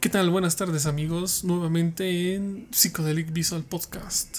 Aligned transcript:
¿Qué 0.00 0.08
tal? 0.08 0.30
Buenas 0.30 0.56
tardes 0.56 0.86
amigos, 0.86 1.44
nuevamente 1.44 2.34
en 2.34 2.66
Psychedelic 2.70 3.34
Visual 3.34 3.64
Podcast. 3.64 4.38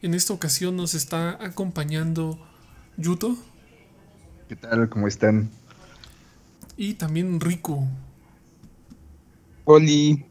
En 0.00 0.14
esta 0.14 0.32
ocasión 0.32 0.74
nos 0.74 0.94
está 0.94 1.32
acompañando 1.44 2.38
Yuto. 2.96 3.36
¿Qué 4.48 4.56
tal? 4.56 4.88
¿Cómo 4.88 5.06
están? 5.06 5.50
Y 6.78 6.94
también 6.94 7.40
Riku. 7.40 7.86
Oli. 9.64 10.24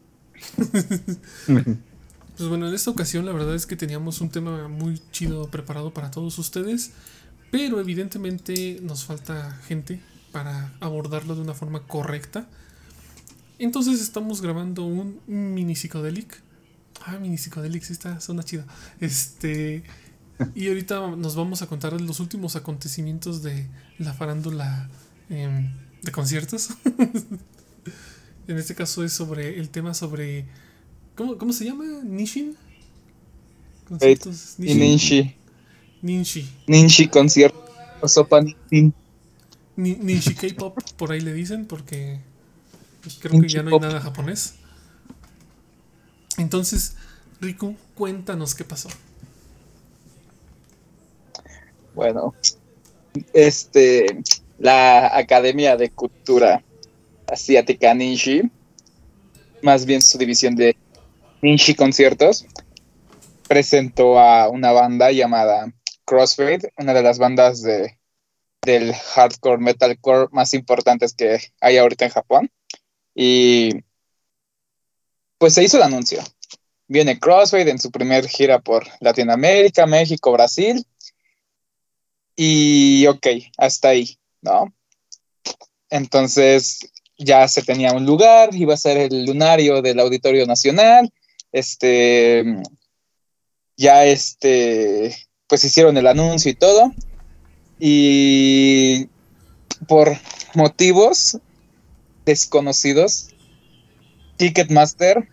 pues 1.46 2.50
bueno, 2.50 2.68
en 2.68 2.74
esta 2.74 2.90
ocasión 2.90 3.28
la 3.28 3.34
verdad 3.34 3.54
es 3.54 3.68
que 3.68 3.76
teníamos 3.76 4.20
un 4.20 4.32
tema 4.32 4.68
muy 4.68 5.00
chido 5.12 5.48
preparado 5.52 5.94
para 5.94 6.10
todos 6.10 6.40
ustedes, 6.40 6.94
pero 7.52 7.80
evidentemente 7.80 8.80
nos 8.82 9.06
falta 9.06 9.52
gente 9.68 10.02
para 10.32 10.74
abordarlo 10.80 11.36
de 11.36 11.42
una 11.42 11.54
forma 11.54 11.84
correcta. 11.84 12.48
Entonces 13.62 14.02
estamos 14.02 14.42
grabando 14.42 14.84
un 14.84 15.20
mini 15.28 15.76
psicodelic. 15.76 16.42
Ah, 17.06 17.20
mini 17.20 17.38
psicodelic, 17.38 17.84
sí 17.84 17.94
está, 17.94 18.20
suena 18.20 18.42
chido. 18.44 18.64
Este. 19.00 19.84
Y 20.56 20.68
ahorita 20.70 21.16
nos 21.16 21.36
vamos 21.36 21.62
a 21.62 21.68
contar 21.68 22.00
los 22.02 22.20
últimos 22.20 22.56
acontecimientos 22.56 23.44
de 23.44 23.68
la 24.00 24.14
farándula 24.14 24.90
em, 25.30 25.72
de 26.02 26.12
conciertos. 26.12 26.70
en 28.48 28.58
este 28.58 28.74
caso 28.74 29.04
es 29.04 29.14
sobre 29.14 29.60
el 29.60 29.70
tema 29.70 29.94
sobre. 29.94 30.46
¿Cómo, 31.16 31.54
se 31.54 31.66
llama? 31.66 31.86
¿Nishin? 32.04 32.56
Conciertos. 33.88 34.56
Ninshi. 34.58 35.36
Ninshi. 36.02 36.50
Ninshi 36.66 37.08
concierto. 37.08 37.64
Sopa 38.08 38.42
Ninshi 39.76 40.34
K-pop, 40.34 40.80
por 40.98 41.12
ahí 41.12 41.22
le 41.22 41.34
dicen, 41.34 41.68
porque 41.68 42.20
creo 43.20 43.42
que 43.42 43.48
ya 43.48 43.64
no 43.64 43.72
hay 43.72 43.80
nada 43.80 44.00
japonés. 44.02 44.56
Entonces, 46.38 46.96
Riku, 47.40 47.76
cuéntanos 47.96 48.56
qué 48.56 48.64
pasó. 48.64 48.90
Bueno, 51.94 52.34
este, 53.34 54.22
la 54.58 55.18
Academia 55.18 55.76
de 55.76 55.90
Cultura 55.90 56.64
Asiática 57.28 57.94
Ninji, 57.94 58.44
más 59.62 59.86
bien 59.86 60.02
su 60.02 60.18
división 60.18 60.56
de 60.56 60.76
Ninji 61.42 61.76
Conciertos, 61.76 62.46
presentó 63.48 64.20
a 64.20 64.48
una 64.50 64.72
banda 64.72 65.12
llamada 65.12 65.74
Crossfade, 66.06 66.72
una 66.78 66.94
de 66.94 67.04
las 67.04 67.20
bandas 67.20 67.62
de, 67.62 67.98
del 68.62 68.94
hardcore 68.94 69.62
metalcore 69.62 70.30
más 70.32 70.54
importantes 70.54 71.14
que 71.14 71.40
hay 71.60 71.78
ahorita 71.78 72.06
en 72.06 72.12
Japón. 72.12 72.52
Y 73.16 73.72
pues 75.38 75.54
se 75.54 75.64
hizo 75.64 75.78
el 75.78 75.84
anuncio. 75.84 76.22
Viene 76.88 77.20
Crossfade 77.20 77.72
en 77.72 77.80
su 77.80 77.90
primer 77.90 78.28
gira 78.28 78.60
por 78.60 78.86
Latinoamérica, 79.00 79.86
México, 79.86 80.32
Brasil. 80.32 80.86
Y 82.36 83.06
ok, 83.08 83.28
hasta 83.58 83.90
ahí, 83.90 84.18
¿no? 84.42 84.74
Entonces 85.90 86.80
ya 87.18 87.48
se 87.48 87.62
tenía 87.62 87.94
un 87.94 88.06
lugar, 88.06 88.54
iba 88.56 88.74
a 88.74 88.78
ser 88.78 88.98
el 88.98 89.26
lunario 89.26 89.82
del 89.82 90.00
Auditorio 90.00 90.46
Nacional. 90.46 91.12
Este, 91.52 92.44
ya 93.78 94.06
este, 94.06 95.16
pues 95.48 95.64
hicieron 95.64 95.98
el 95.98 96.08
anuncio 96.08 96.52
y 96.52 96.56
todo. 96.56 96.92
Y 97.80 99.08
por 99.88 100.18
motivos 100.54 101.40
desconocidos, 102.26 103.30
Ticketmaster 104.38 105.28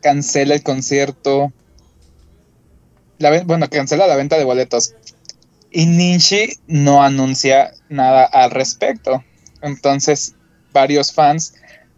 cancela 0.00 0.54
el 0.54 0.62
concierto. 0.62 1.52
La, 3.18 3.42
bueno, 3.42 3.68
cancela 3.68 4.06
la 4.06 4.16
venta 4.16 4.36
de 4.36 4.44
boletos. 4.44 4.94
Y 5.70 5.86
Ninshi 5.86 6.58
no 6.66 7.02
anuncia 7.02 7.74
nada 7.88 8.24
al 8.24 8.50
respecto. 8.50 9.24
Entonces, 9.60 10.34
varios 10.72 11.12
fans, 11.12 11.54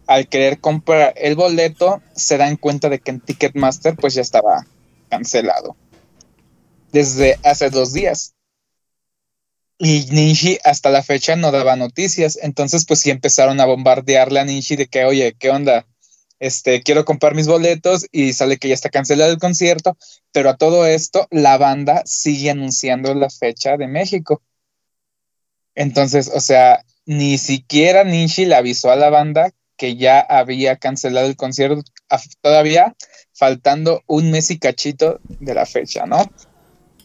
al 0.07 0.27
querer 0.27 0.59
comprar 0.59 1.13
el 1.17 1.35
boleto, 1.35 2.01
se 2.15 2.37
dan 2.37 2.55
cuenta 2.55 2.89
de 2.89 2.99
que 2.99 3.11
en 3.11 3.19
Ticketmaster 3.19 3.95
pues 3.95 4.13
ya 4.13 4.21
estaba 4.21 4.65
cancelado. 5.09 5.75
Desde 6.91 7.37
hace 7.43 7.69
dos 7.69 7.93
días. 7.93 8.36
Y 9.79 10.07
Ninji 10.11 10.57
hasta 10.63 10.89
la 10.89 11.03
fecha 11.03 11.35
no 11.35 11.51
daba 11.51 11.75
noticias. 11.75 12.37
Entonces, 12.41 12.85
pues 12.85 13.01
sí 13.01 13.11
empezaron 13.11 13.59
a 13.59 13.65
bombardearle 13.65 14.39
a 14.39 14.45
Ninji 14.45 14.75
de 14.75 14.87
que, 14.87 15.05
oye, 15.05 15.35
¿qué 15.37 15.49
onda? 15.49 15.85
Este, 16.39 16.83
quiero 16.83 17.05
comprar 17.05 17.33
mis 17.33 17.47
boletos 17.47 18.05
y 18.11 18.33
sale 18.33 18.57
que 18.57 18.67
ya 18.67 18.73
está 18.75 18.89
cancelado 18.89 19.31
el 19.31 19.39
concierto, 19.39 19.97
pero 20.31 20.49
a 20.49 20.57
todo 20.57 20.85
esto 20.85 21.27
la 21.31 21.57
banda 21.57 22.03
sigue 22.05 22.51
anunciando 22.51 23.13
la 23.15 23.29
fecha 23.29 23.77
de 23.77 23.87
México. 23.87 24.41
Entonces, 25.73 26.29
o 26.33 26.39
sea, 26.39 26.83
ni 27.05 27.37
siquiera 27.37 28.03
Ninji 28.03 28.45
le 28.45 28.55
avisó 28.55 28.91
a 28.91 28.95
la 28.95 29.09
banda 29.09 29.51
que 29.77 29.95
ya 29.95 30.19
había 30.19 30.77
cancelado 30.77 31.27
el 31.27 31.35
concierto, 31.35 31.83
todavía 32.41 32.95
faltando 33.33 34.03
un 34.07 34.31
mes 34.31 34.49
y 34.49 34.57
cachito 34.57 35.19
de 35.39 35.53
la 35.53 35.65
fecha, 35.65 36.05
¿no? 36.05 36.29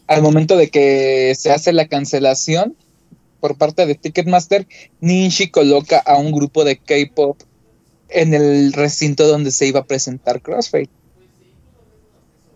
Al 0.07 0.21
momento 0.21 0.57
de 0.57 0.69
que 0.69 1.33
se 1.37 1.51
hace 1.51 1.73
la 1.73 1.87
cancelación 1.87 2.75
por 3.39 3.57
parte 3.57 3.85
de 3.85 3.95
Ticketmaster, 3.95 4.67
Ninji 5.01 5.49
coloca 5.49 5.99
a 5.99 6.17
un 6.17 6.31
grupo 6.31 6.63
de 6.63 6.77
K-pop 6.77 7.41
en 8.09 8.33
el 8.33 8.73
recinto 8.73 9.27
donde 9.27 9.51
se 9.51 9.67
iba 9.67 9.81
a 9.81 9.85
presentar 9.85 10.41
Crossfade. 10.41 10.89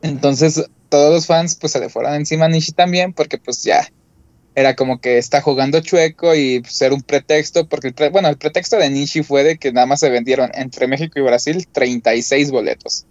Entonces, 0.01 0.63
todos 0.89 1.13
los 1.13 1.25
fans 1.25 1.55
pues 1.55 1.73
se 1.73 1.79
le 1.79 1.89
fueron 1.89 2.13
encima 2.13 2.45
a 2.45 2.49
Ninji 2.49 2.71
también 2.71 3.11
porque 3.13 3.37
pues 3.37 3.63
ya 3.63 3.89
era 4.55 4.75
como 4.75 4.99
que 4.99 5.17
está 5.17 5.41
jugando 5.41 5.81
chueco 5.81 6.33
y 6.35 6.63
era 6.79 6.95
un 6.95 7.03
pretexto, 7.03 7.67
porque 7.67 7.93
bueno, 8.11 8.27
el 8.27 8.37
pretexto 8.37 8.77
de 8.77 8.89
Ninji 8.89 9.21
fue 9.21 9.43
de 9.43 9.57
que 9.57 9.71
nada 9.71 9.85
más 9.85 9.99
se 9.99 10.09
vendieron 10.09 10.49
entre 10.55 10.87
México 10.87 11.19
y 11.19 11.21
Brasil 11.21 11.67
36 11.71 12.49
boletos. 12.49 13.05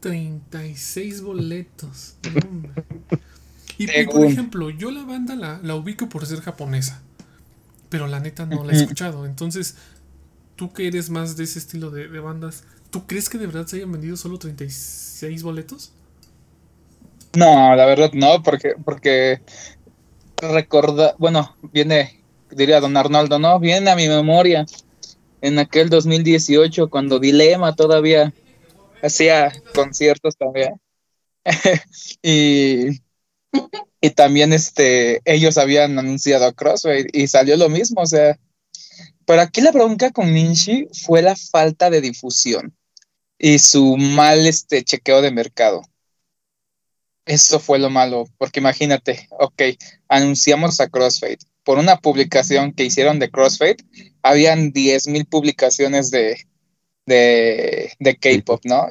36 0.00 1.20
boletos. 1.20 2.16
Y, 3.78 3.86
por 4.06 4.24
ejemplo, 4.24 4.70
yo 4.70 4.90
la 4.90 5.04
banda 5.04 5.34
la, 5.34 5.74
ubico 5.74 6.08
por 6.08 6.26
ser 6.26 6.40
japonesa, 6.40 7.02
pero 7.88 8.06
la 8.06 8.20
neta 8.20 8.46
no 8.46 8.64
la 8.64 8.72
he 8.72 8.76
escuchado. 8.76 9.26
Entonces, 9.26 9.76
tú 10.56 10.72
que 10.72 10.86
eres 10.86 11.10
más 11.10 11.36
de 11.36 11.44
ese 11.44 11.58
estilo 11.58 11.90
de, 11.90 12.06
bandas, 12.20 12.64
¿tú 12.90 13.06
crees 13.06 13.28
que 13.28 13.38
de 13.38 13.46
verdad 13.46 13.66
se 13.66 13.76
hayan 13.76 13.92
vendido 13.92 14.16
solo 14.16 14.38
36 14.38 15.42
boletos? 15.42 15.92
No, 17.34 17.74
la 17.74 17.86
verdad 17.86 18.10
no, 18.12 18.42
porque, 18.42 18.74
porque 18.84 19.40
recorda, 20.36 21.14
bueno, 21.18 21.56
viene, 21.72 22.20
diría 22.50 22.80
don 22.80 22.96
Arnoldo, 22.96 23.38
¿no? 23.38 23.58
Viene 23.58 23.90
a 23.90 23.96
mi 23.96 24.08
memoria 24.08 24.66
en 25.40 25.58
aquel 25.58 25.88
2018 25.88 26.90
cuando 26.90 27.18
Dilema 27.18 27.74
todavía 27.74 28.32
hacía 29.02 29.52
conciertos 29.74 30.36
también. 30.36 30.80
y 32.22 33.00
y 34.00 34.10
también 34.10 34.52
este, 34.52 35.20
ellos 35.24 35.58
habían 35.58 35.98
anunciado 35.98 36.44
a 36.44 36.52
Crossfade 36.52 37.06
y 37.12 37.28
salió 37.28 37.56
lo 37.56 37.68
mismo, 37.68 38.02
o 38.02 38.06
sea. 38.06 38.38
Pero 39.24 39.40
aquí 39.40 39.60
la 39.60 39.70
bronca 39.70 40.10
con 40.10 40.34
Ninji 40.34 40.88
fue 41.04 41.22
la 41.22 41.36
falta 41.36 41.88
de 41.88 42.00
difusión 42.00 42.74
y 43.38 43.58
su 43.58 43.96
mal 43.96 44.46
este, 44.46 44.82
chequeo 44.82 45.22
de 45.22 45.30
mercado. 45.30 45.82
Eso 47.24 47.60
fue 47.60 47.78
lo 47.78 47.90
malo, 47.90 48.24
porque 48.38 48.58
imagínate, 48.58 49.28
ok, 49.30 49.62
anunciamos 50.08 50.80
a 50.80 50.88
Crossfade. 50.88 51.38
Por 51.62 51.78
una 51.78 51.96
publicación 51.96 52.72
que 52.72 52.84
hicieron 52.84 53.20
de 53.20 53.30
Crossfade, 53.30 53.76
habían 54.22 54.72
10.000 54.72 55.28
publicaciones 55.28 56.10
de, 56.10 56.44
de, 57.06 57.92
de 58.00 58.16
K-pop, 58.16 58.60
¿no? 58.64 58.88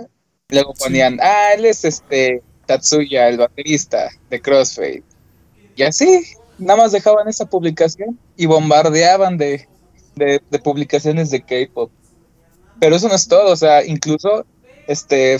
Luego 0.47 0.73
ponían, 0.73 1.19
ah, 1.21 1.51
él 1.55 1.65
es 1.65 1.83
este 1.83 2.41
Tatsuya, 2.71 3.27
el 3.27 3.37
baterista 3.37 4.09
de 4.29 4.41
Crossfade. 4.41 5.03
Y 5.75 5.83
así, 5.83 6.23
nada 6.57 6.83
más 6.83 6.93
dejaban 6.93 7.27
esa 7.27 7.45
publicación 7.45 8.17
y 8.37 8.45
bombardeaban 8.45 9.37
de, 9.37 9.67
publicaciones 10.63 11.31
de 11.31 11.41
K-pop. 11.41 11.91
Pero 12.79 12.95
eso 12.95 13.09
no 13.09 13.15
es 13.15 13.27
todo, 13.27 13.51
o 13.51 13.55
sea, 13.57 13.85
incluso, 13.85 14.45
este, 14.87 15.37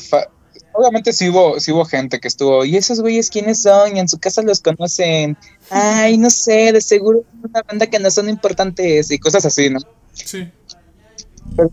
obviamente 0.74 1.14
sí 1.14 1.30
hubo, 1.30 1.60
sí 1.60 1.72
hubo 1.72 1.86
gente 1.86 2.20
que 2.20 2.28
estuvo, 2.28 2.66
¿y 2.66 2.76
esos 2.76 3.00
güeyes 3.00 3.30
quiénes 3.30 3.62
son? 3.62 3.96
Y 3.96 4.00
en 4.00 4.10
su 4.10 4.20
casa 4.20 4.42
los 4.42 4.60
conocen. 4.60 5.38
Ay, 5.70 6.18
no 6.18 6.30
sé, 6.30 6.74
de 6.74 6.82
seguro 6.82 7.24
una 7.42 7.62
banda 7.64 7.88
que 7.88 8.00
no 8.00 8.12
son 8.12 8.28
importantes 8.28 9.10
y 9.10 9.20
cosas 9.20 9.46
así, 9.46 9.70
¿no? 9.70 9.80
Sí. 10.14 10.52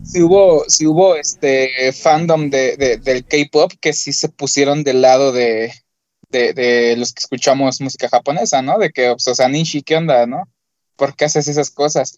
Sí 0.03 0.21
hubo, 0.21 0.65
sí 0.67 0.85
hubo 0.85 1.15
este 1.15 1.91
fandom 1.93 2.49
de, 2.49 2.99
del 3.01 3.25
K-pop 3.25 3.71
que 3.79 3.93
sí 3.93 4.11
se 4.13 4.29
pusieron 4.29 4.83
del 4.83 5.01
lado 5.01 5.31
de, 5.31 5.73
los 6.97 7.13
que 7.13 7.19
escuchamos 7.19 7.81
música 7.81 8.09
japonesa, 8.09 8.61
¿no? 8.61 8.77
De 8.77 8.91
que, 8.91 9.11
pues, 9.11 9.27
o 9.27 9.35
sea, 9.35 9.47
Nishi, 9.47 9.81
¿qué 9.81 9.95
onda, 9.95 10.25
no? 10.25 10.43
¿Por 10.95 11.15
qué 11.15 11.25
haces 11.25 11.47
esas 11.47 11.71
cosas? 11.71 12.17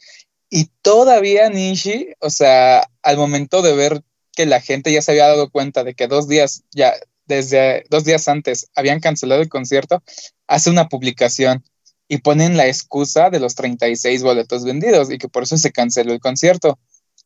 Y 0.49 0.69
todavía 0.81 1.49
Nishi, 1.49 2.09
o 2.19 2.29
sea, 2.29 2.89
al 3.03 3.17
momento 3.17 3.61
de 3.61 3.73
ver 3.73 4.01
que 4.35 4.45
la 4.45 4.59
gente 4.59 4.91
ya 4.91 5.01
se 5.01 5.11
había 5.11 5.27
dado 5.27 5.49
cuenta 5.49 5.83
de 5.83 5.93
que 5.93 6.07
dos 6.07 6.27
días 6.27 6.63
ya, 6.71 6.93
desde 7.25 7.85
dos 7.89 8.03
días 8.03 8.27
antes 8.27 8.69
habían 8.75 8.99
cancelado 8.99 9.41
el 9.41 9.49
concierto, 9.49 10.03
hace 10.47 10.69
una 10.69 10.89
publicación 10.89 11.63
y 12.07 12.17
ponen 12.17 12.57
la 12.57 12.67
excusa 12.67 13.29
de 13.29 13.39
los 13.39 13.55
36 13.55 14.23
boletos 14.23 14.65
vendidos 14.65 15.09
y 15.09 15.17
que 15.17 15.29
por 15.29 15.43
eso 15.43 15.57
se 15.57 15.71
canceló 15.71 16.11
el 16.11 16.19
concierto. 16.19 16.77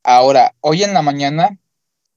Ahora, 0.06 0.54
hoy 0.62 0.84
en 0.84 0.94
la 0.94 1.02
mañana, 1.02 1.57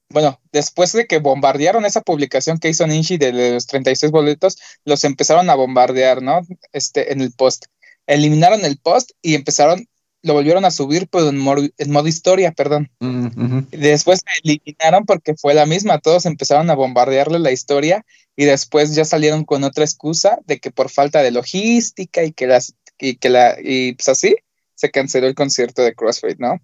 bueno, 0.09 0.39
después 0.51 0.93
de 0.93 1.07
que 1.07 1.17
bombardearon 1.17 1.85
esa 1.85 2.01
publicación 2.01 2.59
que 2.59 2.69
hizo 2.69 2.85
Ninji 2.85 3.17
de 3.17 3.53
los 3.53 3.65
36 3.65 4.11
boletos, 4.11 4.57
los 4.85 5.03
empezaron 5.03 5.49
a 5.49 5.55
bombardear, 5.55 6.21
¿no? 6.21 6.41
Este, 6.71 7.11
en 7.11 7.21
el 7.21 7.31
post. 7.31 7.65
Eliminaron 8.05 8.63
el 8.63 8.77
post 8.77 9.11
y 9.23 9.33
empezaron 9.33 9.87
lo 10.21 10.33
volvieron 10.33 10.65
a 10.65 10.71
subir, 10.71 11.07
pero 11.09 11.29
en, 11.29 11.37
modo 11.37 12.07
historia, 12.07 12.51
perdón. 12.51 12.91
Mm, 12.99 13.59
después 13.71 14.19
se 14.19 14.41
eliminaron 14.43 15.05
porque 15.05 15.35
fue 15.35 15.53
la 15.53 15.65
misma, 15.65 15.99
todos 15.99 16.25
empezaron 16.25 16.69
a 16.69 16.75
bombardearle 16.75 17.39
la 17.39 17.51
historia 17.51 18.05
y 18.35 18.45
después 18.45 18.93
ya 18.95 19.05
salieron 19.05 19.45
con 19.45 19.63
otra 19.63 19.85
excusa 19.85 20.39
de 20.45 20.59
que 20.59 20.71
por 20.71 20.89
falta 20.89 21.23
de 21.23 21.31
logística 21.31 22.23
y 22.23 22.33
que 22.33 22.47
las 22.47 22.75
y 22.99 23.15
que 23.15 23.29
la 23.29 23.57
y 23.63 23.93
pues 23.93 24.09
así 24.09 24.35
se 24.75 24.91
canceló 24.91 25.27
el 25.27 25.35
concierto 25.35 25.81
de 25.83 25.95
CrossFit, 25.95 26.37
¿no? 26.37 26.59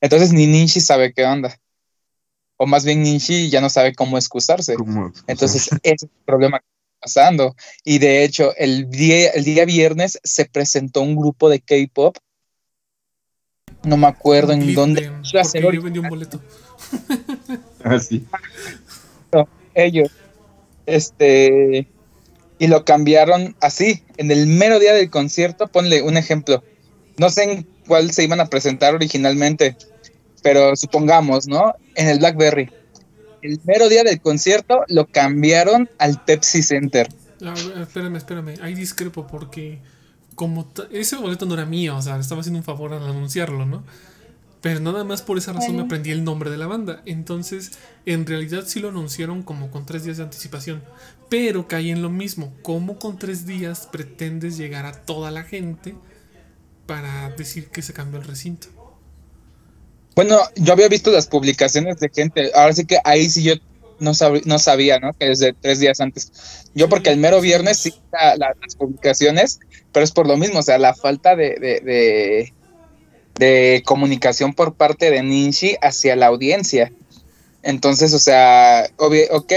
Entonces 0.00 0.32
ni 0.32 0.46
Ninji 0.46 0.80
sabe 0.80 1.12
qué 1.12 1.24
onda. 1.24 1.58
O 2.56 2.66
más 2.66 2.84
bien 2.84 3.02
Ninji 3.02 3.50
ya 3.50 3.60
no 3.60 3.70
sabe 3.70 3.94
cómo 3.94 4.16
excusarse. 4.16 4.76
Entonces 5.26 5.66
ese 5.66 5.78
es 5.82 6.02
el 6.04 6.10
problema 6.24 6.60
que 6.60 6.66
está 6.66 7.00
pasando. 7.00 7.56
Y 7.84 7.98
de 7.98 8.24
hecho, 8.24 8.54
el 8.56 8.90
día, 8.90 9.30
el 9.30 9.44
día 9.44 9.64
viernes 9.64 10.18
se 10.22 10.44
presentó 10.44 11.02
un 11.02 11.16
grupo 11.16 11.48
de 11.48 11.60
K-pop 11.60 12.16
no 13.84 13.96
me 13.96 14.06
acuerdo 14.06 14.52
en 14.52 14.74
dónde. 14.74 15.10
Porque 15.32 15.60
yo 15.60 15.82
vendí 15.82 15.98
un 15.98 16.08
boleto. 16.08 16.40
ah, 17.84 17.98
sí. 17.98 18.26
ellos. 19.74 20.10
Este. 20.86 21.88
Y 22.58 22.68
lo 22.68 22.84
cambiaron 22.84 23.56
así, 23.60 24.04
en 24.18 24.30
el 24.30 24.46
mero 24.46 24.78
día 24.78 24.94
del 24.94 25.10
concierto. 25.10 25.66
Ponle 25.66 26.02
un 26.02 26.16
ejemplo. 26.16 26.62
No 27.18 27.28
sé 27.28 27.44
en 27.44 27.66
cuál 27.86 28.10
se 28.12 28.24
iban 28.24 28.40
a 28.40 28.46
presentar 28.46 28.94
originalmente, 28.94 29.76
pero 30.42 30.76
supongamos, 30.76 31.46
¿no? 31.46 31.74
En 31.94 32.08
el 32.08 32.18
Blackberry. 32.18 32.70
El 33.42 33.60
mero 33.64 33.88
día 33.88 34.04
del 34.04 34.20
concierto 34.20 34.84
lo 34.88 35.06
cambiaron 35.06 35.90
al 35.98 36.22
Pepsi 36.24 36.62
Center. 36.62 37.08
Ah, 37.44 37.54
espérame, 37.80 38.16
espérame. 38.16 38.54
Ahí 38.62 38.74
discrepo 38.74 39.26
porque 39.26 39.80
como 40.34 40.70
ese 40.90 41.16
boleto 41.16 41.44
no 41.46 41.54
era 41.54 41.66
mío, 41.66 41.96
o 41.96 42.02
sea, 42.02 42.18
estaba 42.18 42.40
haciendo 42.40 42.58
un 42.58 42.64
favor 42.64 42.92
al 42.92 43.04
anunciarlo, 43.04 43.66
¿no? 43.66 43.82
Pero 44.60 44.78
nada 44.78 45.02
más 45.02 45.22
por 45.22 45.38
esa 45.38 45.52
razón 45.52 45.74
me 45.74 45.82
aprendí 45.82 46.12
el 46.12 46.22
nombre 46.22 46.48
de 46.48 46.56
la 46.56 46.68
banda. 46.68 47.02
Entonces, 47.04 47.72
en 48.06 48.24
realidad 48.24 48.62
sí 48.64 48.78
lo 48.78 48.90
anunciaron 48.90 49.42
como 49.42 49.72
con 49.72 49.86
tres 49.86 50.04
días 50.04 50.18
de 50.18 50.22
anticipación. 50.22 50.84
Pero 51.28 51.66
caí 51.66 51.90
en 51.90 52.00
lo 52.00 52.10
mismo. 52.10 52.54
¿Cómo 52.62 53.00
con 53.00 53.18
tres 53.18 53.44
días 53.44 53.88
pretendes 53.90 54.56
llegar 54.56 54.86
a 54.86 54.92
toda 54.92 55.32
la 55.32 55.42
gente 55.42 55.96
para 56.86 57.30
decir 57.30 57.68
que 57.68 57.82
se 57.82 57.92
cambió 57.92 58.20
el 58.20 58.26
recinto? 58.26 58.68
Bueno, 60.14 60.38
yo 60.56 60.72
había 60.72 60.88
visto 60.88 61.10
las 61.10 61.26
publicaciones 61.26 61.98
de 61.98 62.10
gente. 62.10 62.50
Ahora 62.54 62.74
sí 62.74 62.84
que 62.84 62.98
ahí 63.04 63.30
sí 63.30 63.42
yo 63.42 63.54
no, 63.98 64.12
no 64.44 64.58
sabía, 64.58 64.98
¿no? 64.98 65.12
Que 65.14 65.26
desde 65.26 65.52
tres 65.54 65.80
días 65.80 66.00
antes. 66.00 66.32
Yo 66.74 66.88
porque 66.88 67.10
el 67.10 67.18
mero 67.18 67.40
viernes 67.40 67.78
sí 67.78 67.94
las 68.36 68.76
publicaciones 68.76 69.60
pero 69.92 70.04
es 70.04 70.10
por 70.10 70.26
lo 70.26 70.36
mismo, 70.36 70.58
o 70.58 70.62
sea, 70.62 70.78
la 70.78 70.94
falta 70.94 71.36
de, 71.36 72.50
de, 73.34 73.82
comunicación 73.84 74.54
por 74.54 74.74
parte 74.74 75.10
de 75.10 75.22
Ninji 75.22 75.76
hacia 75.80 76.16
la 76.16 76.26
audiencia. 76.26 76.92
Entonces, 77.62 78.12
o 78.14 78.18
sea, 78.18 78.90
ok, 78.96 79.52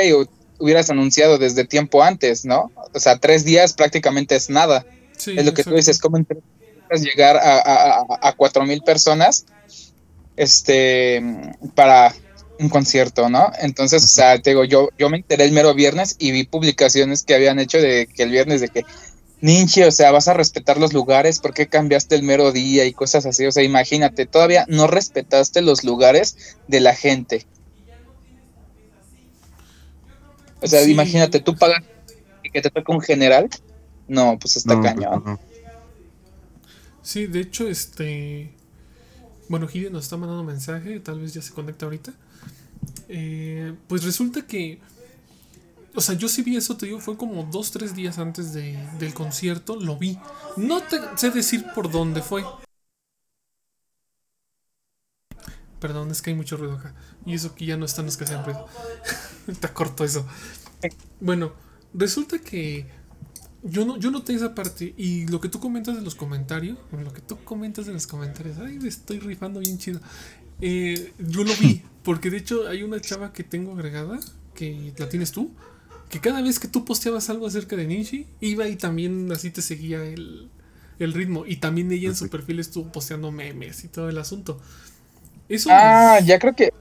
hubieras 0.60 0.90
anunciado 0.90 1.38
desde 1.38 1.66
tiempo 1.66 2.04
antes, 2.04 2.46
¿no? 2.46 2.72
O 2.94 3.00
sea, 3.00 3.18
tres 3.18 3.46
días 3.46 3.74
prácticamente 3.74 4.36
es 4.36 4.50
nada. 4.50 4.86
es 5.26 5.46
lo 5.46 5.54
que 5.54 5.64
tú 5.64 5.74
dices, 5.74 6.00
¿cómo 6.00 6.18
llegar 6.92 7.38
a, 7.38 8.34
cuatro 8.38 8.66
mil 8.66 8.82
personas 8.82 9.46
este, 10.36 11.22
para 11.74 12.14
un 12.60 12.70
concierto, 12.70 13.30
¿no? 13.30 13.52
Entonces, 13.60 14.04
o 14.04 14.08
sea, 14.08 14.40
te 14.40 14.52
digo, 14.52 14.64
yo, 14.64 14.90
yo 14.98 15.10
me 15.10 15.18
enteré 15.18 15.46
el 15.46 15.52
mero 15.52 15.74
viernes 15.74 16.16
y 16.20 16.32
vi 16.32 16.46
publicaciones 16.46 17.24
que 17.24 17.36
habían 17.36 17.60
hecho 17.60 17.78
de 17.80 18.08
que 18.08 18.24
el 18.24 18.32
viernes 18.32 18.62
de 18.62 18.70
que 18.70 18.86
Ninchi, 19.42 19.84
o 19.84 19.92
sea, 19.92 20.12
vas 20.12 20.28
a 20.28 20.34
respetar 20.34 20.78
los 20.78 20.94
lugares, 20.94 21.40
¿por 21.40 21.54
qué 21.54 21.68
cambiaste 21.68 22.16
el 22.16 22.24
mero 22.24 22.52
día 22.52 22.86
y 22.86 22.94
cosas 22.94 23.26
así? 23.26 23.46
O 23.46 23.52
sea, 23.52 23.64
imagínate, 23.64 24.26
todavía 24.26 24.66
no 24.68 24.88
respetaste 24.88 25.62
los 25.62 25.84
lugares 25.84 26.58
de 26.68 26.80
la 26.80 26.96
gente. 26.96 27.46
O 30.62 30.68
sea, 30.68 30.82
imagínate, 30.84 31.42
tú 31.42 31.56
pagas 31.56 31.84
y 32.42 32.50
que 32.50 32.62
te 32.62 32.72
toque 32.72 32.92
un 32.92 33.02
general. 33.02 33.50
No, 34.08 34.38
pues 34.40 34.58
está 34.58 34.80
cañón. 34.82 35.40
Sí, 37.06 37.28
de 37.28 37.40
hecho, 37.40 37.68
este. 37.68 38.52
Bueno, 39.48 39.68
Gide 39.68 39.92
nos 39.92 40.06
está 40.06 40.18
mandando 40.18 40.42
un 40.42 40.48
mensaje, 40.48 41.00
tal 41.00 41.20
vez 41.20 41.34
ya 41.34 41.42
se 41.42 41.54
conecta 41.54 41.86
ahorita. 41.86 42.14
Eh, 43.08 43.76
pues 43.88 44.04
resulta 44.04 44.46
que 44.46 44.80
o 45.96 46.02
sea, 46.02 46.16
yo 46.16 46.28
sí 46.28 46.42
vi 46.42 46.58
eso, 46.58 46.76
te 46.76 46.88
digo, 46.88 47.00
fue 47.00 47.16
como 47.16 47.44
dos, 47.44 47.72
tres 47.72 47.96
días 47.96 48.20
antes 48.20 48.54
de, 48.54 48.78
del 49.00 49.14
concierto, 49.14 49.78
lo 49.78 49.98
vi. 49.98 50.20
No 50.58 50.82
te 50.84 51.00
sé 51.16 51.32
decir 51.32 51.66
por 51.74 51.90
dónde 51.90 52.22
fue. 52.22 52.44
Perdón, 55.80 56.12
es 56.12 56.22
que 56.22 56.32
hay 56.32 56.36
mucho 56.36 56.58
ruido 56.58 56.74
acá. 56.74 56.94
Y 57.26 57.34
eso 57.34 57.56
que 57.56 57.66
ya 57.66 57.78
no 57.78 57.86
están 57.86 58.06
los 58.06 58.18
que 58.18 58.26
hacen 58.26 58.44
ruido. 58.44 58.68
Está 59.48 59.74
corto 59.74 60.04
eso. 60.04 60.28
Bueno, 61.22 61.54
resulta 61.94 62.40
que 62.40 62.88
yo 63.66 63.84
no, 63.84 63.98
yo 63.98 64.12
noté 64.12 64.34
esa 64.34 64.54
parte. 64.56 64.94
Y 64.98 65.28
lo 65.28 65.42
que 65.42 65.50
tú 65.50 65.60
comentas 65.60 65.96
de 65.96 66.02
los 66.02 66.16
comentarios, 66.16 66.78
lo 66.92 67.14
que 67.14 67.22
tú 67.22 67.38
comentas 67.44 67.86
de 67.86 67.94
los 67.94 68.08
comentarios, 68.08 68.58
ay, 68.60 68.80
me 68.80 68.88
estoy 68.88 69.20
rifando 69.20 69.60
bien 69.60 69.78
chido. 69.78 70.00
Eh, 70.62 71.14
yo 71.20 71.44
lo 71.44 71.54
vi, 71.60 71.84
porque 72.04 72.30
de 72.30 72.38
hecho 72.38 72.68
hay 72.68 72.84
una 72.84 73.02
chava 73.02 73.34
que 73.34 73.44
tengo 73.44 73.74
agregada, 73.74 74.20
que 74.54 74.94
la 74.98 75.10
tienes 75.10 75.32
tú, 75.32 75.52
que 76.10 76.20
cada 76.20 76.42
vez 76.42 76.60
que 76.60 76.68
tú 76.68 76.86
posteabas 76.86 77.30
algo 77.30 77.48
acerca 77.48 77.76
de 77.76 77.88
Ninji, 77.88 78.28
iba 78.40 78.68
y 78.68 78.76
también 78.76 79.32
así 79.32 79.50
te 79.50 79.62
seguía 79.62 80.04
el, 80.04 80.50
ritmo. 81.00 81.46
Y 81.46 81.58
también 81.58 81.92
ella 81.92 82.10
en 82.10 82.16
su 82.16 82.30
perfil 82.30 82.60
estuvo 82.60 82.92
posteando 82.92 83.32
memes 83.32 83.84
y 83.84 83.88
todo 83.88 84.10
el 84.10 84.18
asunto. 84.18 84.62
Eso 85.50 85.70
ah, 85.72 86.20
ya 86.24 86.40
creo 86.40 86.56
que 86.56 86.72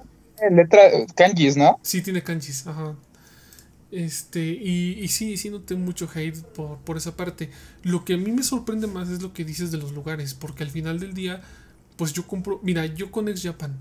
letra 0.51 0.81
kanjis, 1.15 1.57
¿no? 1.57 1.79
Sí, 1.83 2.03
tiene 2.03 2.23
kanjis, 2.23 2.67
ajá. 2.67 2.95
Este, 3.94 4.44
y, 4.44 4.98
y 5.01 5.08
sí, 5.08 5.36
sí 5.36 5.51
noté 5.51 5.77
mucho 5.77 6.08
hate 6.13 6.43
por, 6.43 6.79
por 6.79 6.96
esa 6.96 7.17
parte. 7.17 7.51
Lo 7.82 8.05
que 8.05 8.15
a 8.15 8.17
mí 8.17 8.32
me 8.32 8.43
sorprende 8.43 8.86
más 8.86 9.08
es 9.08 9.22
lo 9.22 9.32
que 9.32 9.44
dices 9.44 9.70
de 9.70 9.79
los 9.79 9.93
lugares, 9.93 10.34
porque 10.34 10.65
al 10.65 10.70
final 10.70 10.98
del 10.98 11.15
día, 11.15 11.43
pues 11.96 12.13
yo 12.13 12.27
compro, 12.27 12.60
mira, 12.63 12.86
yo 12.86 13.10
con 13.10 13.29
Ex 13.29 13.43
Japan, 13.43 13.77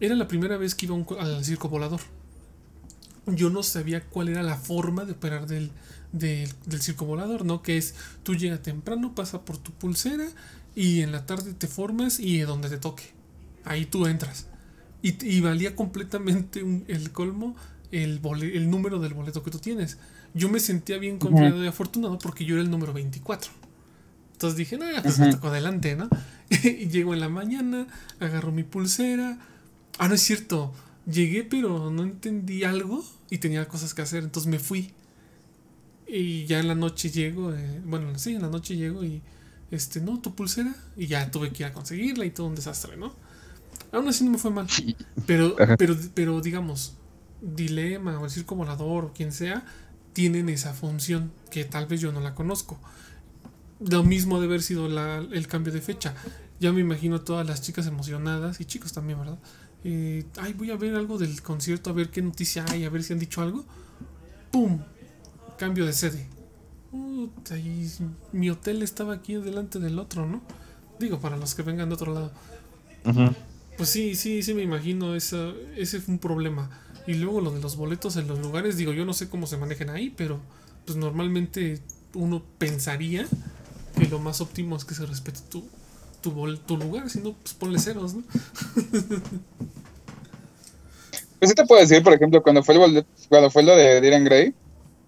era 0.00 0.14
la 0.14 0.28
primera 0.28 0.56
vez 0.56 0.74
que 0.74 0.86
iba 0.86 0.96
al 1.18 1.44
circo 1.44 1.68
volador 1.68 2.00
yo 3.34 3.50
no 3.50 3.62
sabía 3.62 4.04
cuál 4.04 4.28
era 4.28 4.42
la 4.42 4.56
forma 4.56 5.04
de 5.04 5.12
operar 5.12 5.46
del, 5.46 5.70
del, 6.12 6.48
circo 6.80 7.04
volador, 7.04 7.44
¿no? 7.44 7.62
Que 7.62 7.76
es, 7.76 7.94
tú 8.22 8.34
llegas 8.34 8.62
temprano, 8.62 9.14
pasa 9.14 9.44
por 9.44 9.58
tu 9.58 9.72
pulsera 9.72 10.26
y 10.74 11.02
en 11.02 11.12
la 11.12 11.26
tarde 11.26 11.52
te 11.52 11.66
formas 11.66 12.20
y 12.20 12.38
donde 12.40 12.68
te 12.68 12.78
toque. 12.78 13.04
Ahí 13.64 13.86
tú 13.86 14.06
entras. 14.06 14.46
Y, 15.00 15.40
valía 15.40 15.76
completamente 15.76 16.64
el 16.88 17.12
colmo 17.12 17.54
el, 17.92 18.20
el 18.42 18.70
número 18.70 18.98
del 18.98 19.14
boleto 19.14 19.42
que 19.42 19.50
tú 19.50 19.58
tienes. 19.58 19.98
Yo 20.34 20.48
me 20.48 20.60
sentía 20.60 20.98
bien 20.98 21.18
confiado 21.18 21.62
y 21.64 21.66
afortunado 21.66 22.18
porque 22.18 22.44
yo 22.44 22.54
era 22.54 22.62
el 22.62 22.70
número 22.70 22.92
24. 22.92 23.50
Entonces 24.32 24.56
dije, 24.56 24.78
nada, 24.78 25.02
pues 25.02 25.18
me 25.18 25.30
tocó 25.32 25.48
adelante, 25.48 25.96
¿no? 25.96 26.08
y 26.50 26.88
llego 26.88 27.12
en 27.12 27.20
la 27.20 27.28
mañana, 27.28 27.86
agarro 28.20 28.52
mi 28.52 28.62
pulsera. 28.62 29.38
Ah, 29.98 30.08
no 30.08 30.14
es 30.14 30.22
cierto. 30.22 30.72
Llegué, 31.10 31.42
pero 31.42 31.90
no 31.90 32.02
entendí 32.02 32.64
algo 32.64 33.04
y 33.30 33.38
tenía 33.38 33.66
cosas 33.66 33.94
que 33.94 34.02
hacer, 34.02 34.22
entonces 34.22 34.50
me 34.50 34.58
fui. 34.58 34.92
Y 36.06 36.46
ya 36.46 36.60
en 36.60 36.68
la 36.68 36.74
noche 36.74 37.10
llego, 37.10 37.52
eh, 37.52 37.80
bueno, 37.84 38.16
sí, 38.18 38.34
en 38.34 38.42
la 38.42 38.48
noche 38.48 38.76
llego 38.76 39.04
y, 39.04 39.22
este, 39.70 40.00
no, 40.00 40.20
tu 40.20 40.34
pulsera, 40.34 40.74
y 40.96 41.06
ya 41.06 41.30
tuve 41.30 41.50
que 41.50 41.64
ir 41.64 41.66
a 41.68 41.72
conseguirla 41.72 42.24
y 42.24 42.30
todo 42.30 42.46
un 42.46 42.54
desastre, 42.54 42.96
¿no? 42.96 43.14
Aún 43.92 44.08
así 44.08 44.24
no 44.24 44.30
me 44.30 44.38
fue 44.38 44.50
mal. 44.50 44.66
Pero, 45.26 45.56
pero, 45.78 45.96
pero 46.14 46.40
digamos, 46.40 46.94
Dilema 47.40 48.18
o 48.18 48.24
el 48.24 48.30
Circo 48.30 48.54
Volador 48.54 49.06
o 49.06 49.12
quien 49.12 49.32
sea, 49.32 49.64
tienen 50.12 50.48
esa 50.48 50.74
función 50.74 51.32
que 51.50 51.64
tal 51.64 51.86
vez 51.86 52.00
yo 52.00 52.12
no 52.12 52.20
la 52.20 52.34
conozco. 52.34 52.78
Lo 53.80 54.02
mismo 54.02 54.40
de 54.40 54.46
haber 54.46 54.62
sido 54.62 54.86
el 54.86 55.46
cambio 55.46 55.72
de 55.72 55.80
fecha. 55.80 56.14
Ya 56.60 56.72
me 56.72 56.80
imagino 56.80 57.20
todas 57.20 57.46
las 57.46 57.62
chicas 57.62 57.86
emocionadas 57.86 58.60
y 58.60 58.64
chicos 58.64 58.92
también, 58.92 59.20
¿verdad? 59.20 59.38
Eh, 59.84 60.24
ay, 60.38 60.54
voy 60.54 60.72
a 60.72 60.76
ver 60.76 60.96
algo 60.96 61.18
del 61.18 61.40
concierto, 61.42 61.90
a 61.90 61.92
ver 61.92 62.10
qué 62.10 62.20
noticia 62.20 62.64
hay, 62.68 62.84
a 62.84 62.90
ver 62.90 63.04
si 63.04 63.12
han 63.12 63.20
dicho 63.20 63.42
algo. 63.42 63.64
¡Pum! 64.50 64.80
Cambio 65.56 65.86
de 65.86 65.92
sede. 65.92 66.26
mi 68.32 68.50
hotel 68.50 68.82
estaba 68.82 69.14
aquí 69.14 69.34
delante 69.34 69.78
del 69.78 69.98
otro, 69.98 70.26
¿no? 70.26 70.42
Digo, 70.98 71.20
para 71.20 71.36
los 71.36 71.54
que 71.54 71.62
vengan 71.62 71.88
de 71.88 71.94
otro 71.94 72.12
lado. 72.12 72.32
Pues 73.76 73.88
sí, 73.90 74.16
sí, 74.16 74.42
sí 74.42 74.54
me 74.54 74.62
imagino, 74.62 75.14
esa, 75.14 75.52
ese 75.76 76.00
fue 76.00 76.14
un 76.14 76.18
problema. 76.18 76.68
Y 77.08 77.14
luego 77.14 77.40
lo 77.40 77.50
de 77.50 77.60
los 77.60 77.76
boletos 77.76 78.16
en 78.18 78.28
los 78.28 78.38
lugares, 78.38 78.76
digo, 78.76 78.92
yo 78.92 79.04
no 79.06 79.14
sé 79.14 79.30
cómo 79.30 79.46
se 79.46 79.56
manejan 79.56 79.88
ahí, 79.88 80.10
pero 80.14 80.38
pues 80.84 80.96
normalmente 80.98 81.80
uno 82.14 82.42
pensaría 82.58 83.26
que 83.98 84.06
lo 84.08 84.18
más 84.18 84.40
óptimo 84.42 84.76
es 84.76 84.84
que 84.84 84.94
se 84.94 85.06
respete 85.06 85.40
tu, 85.50 85.64
tu, 86.20 86.32
bol- 86.32 86.58
tu 86.60 86.76
lugar, 86.76 87.08
si 87.08 87.20
no, 87.20 87.32
pues 87.32 87.54
ponle 87.54 87.78
ceros, 87.78 88.12
¿no? 88.14 88.22
Pues 91.38 91.50
sí 91.50 91.54
te 91.54 91.64
puedo 91.66 91.80
decir, 91.80 92.02
por 92.02 92.12
ejemplo, 92.12 92.42
cuando 92.42 92.62
fue 92.64 92.74
el 92.74 92.80
bolet- 92.80 93.06
cuando 93.28 93.48
fue 93.50 93.62
lo 93.62 93.76
de 93.76 94.00
Diren 94.00 94.24
Grey, 94.24 94.52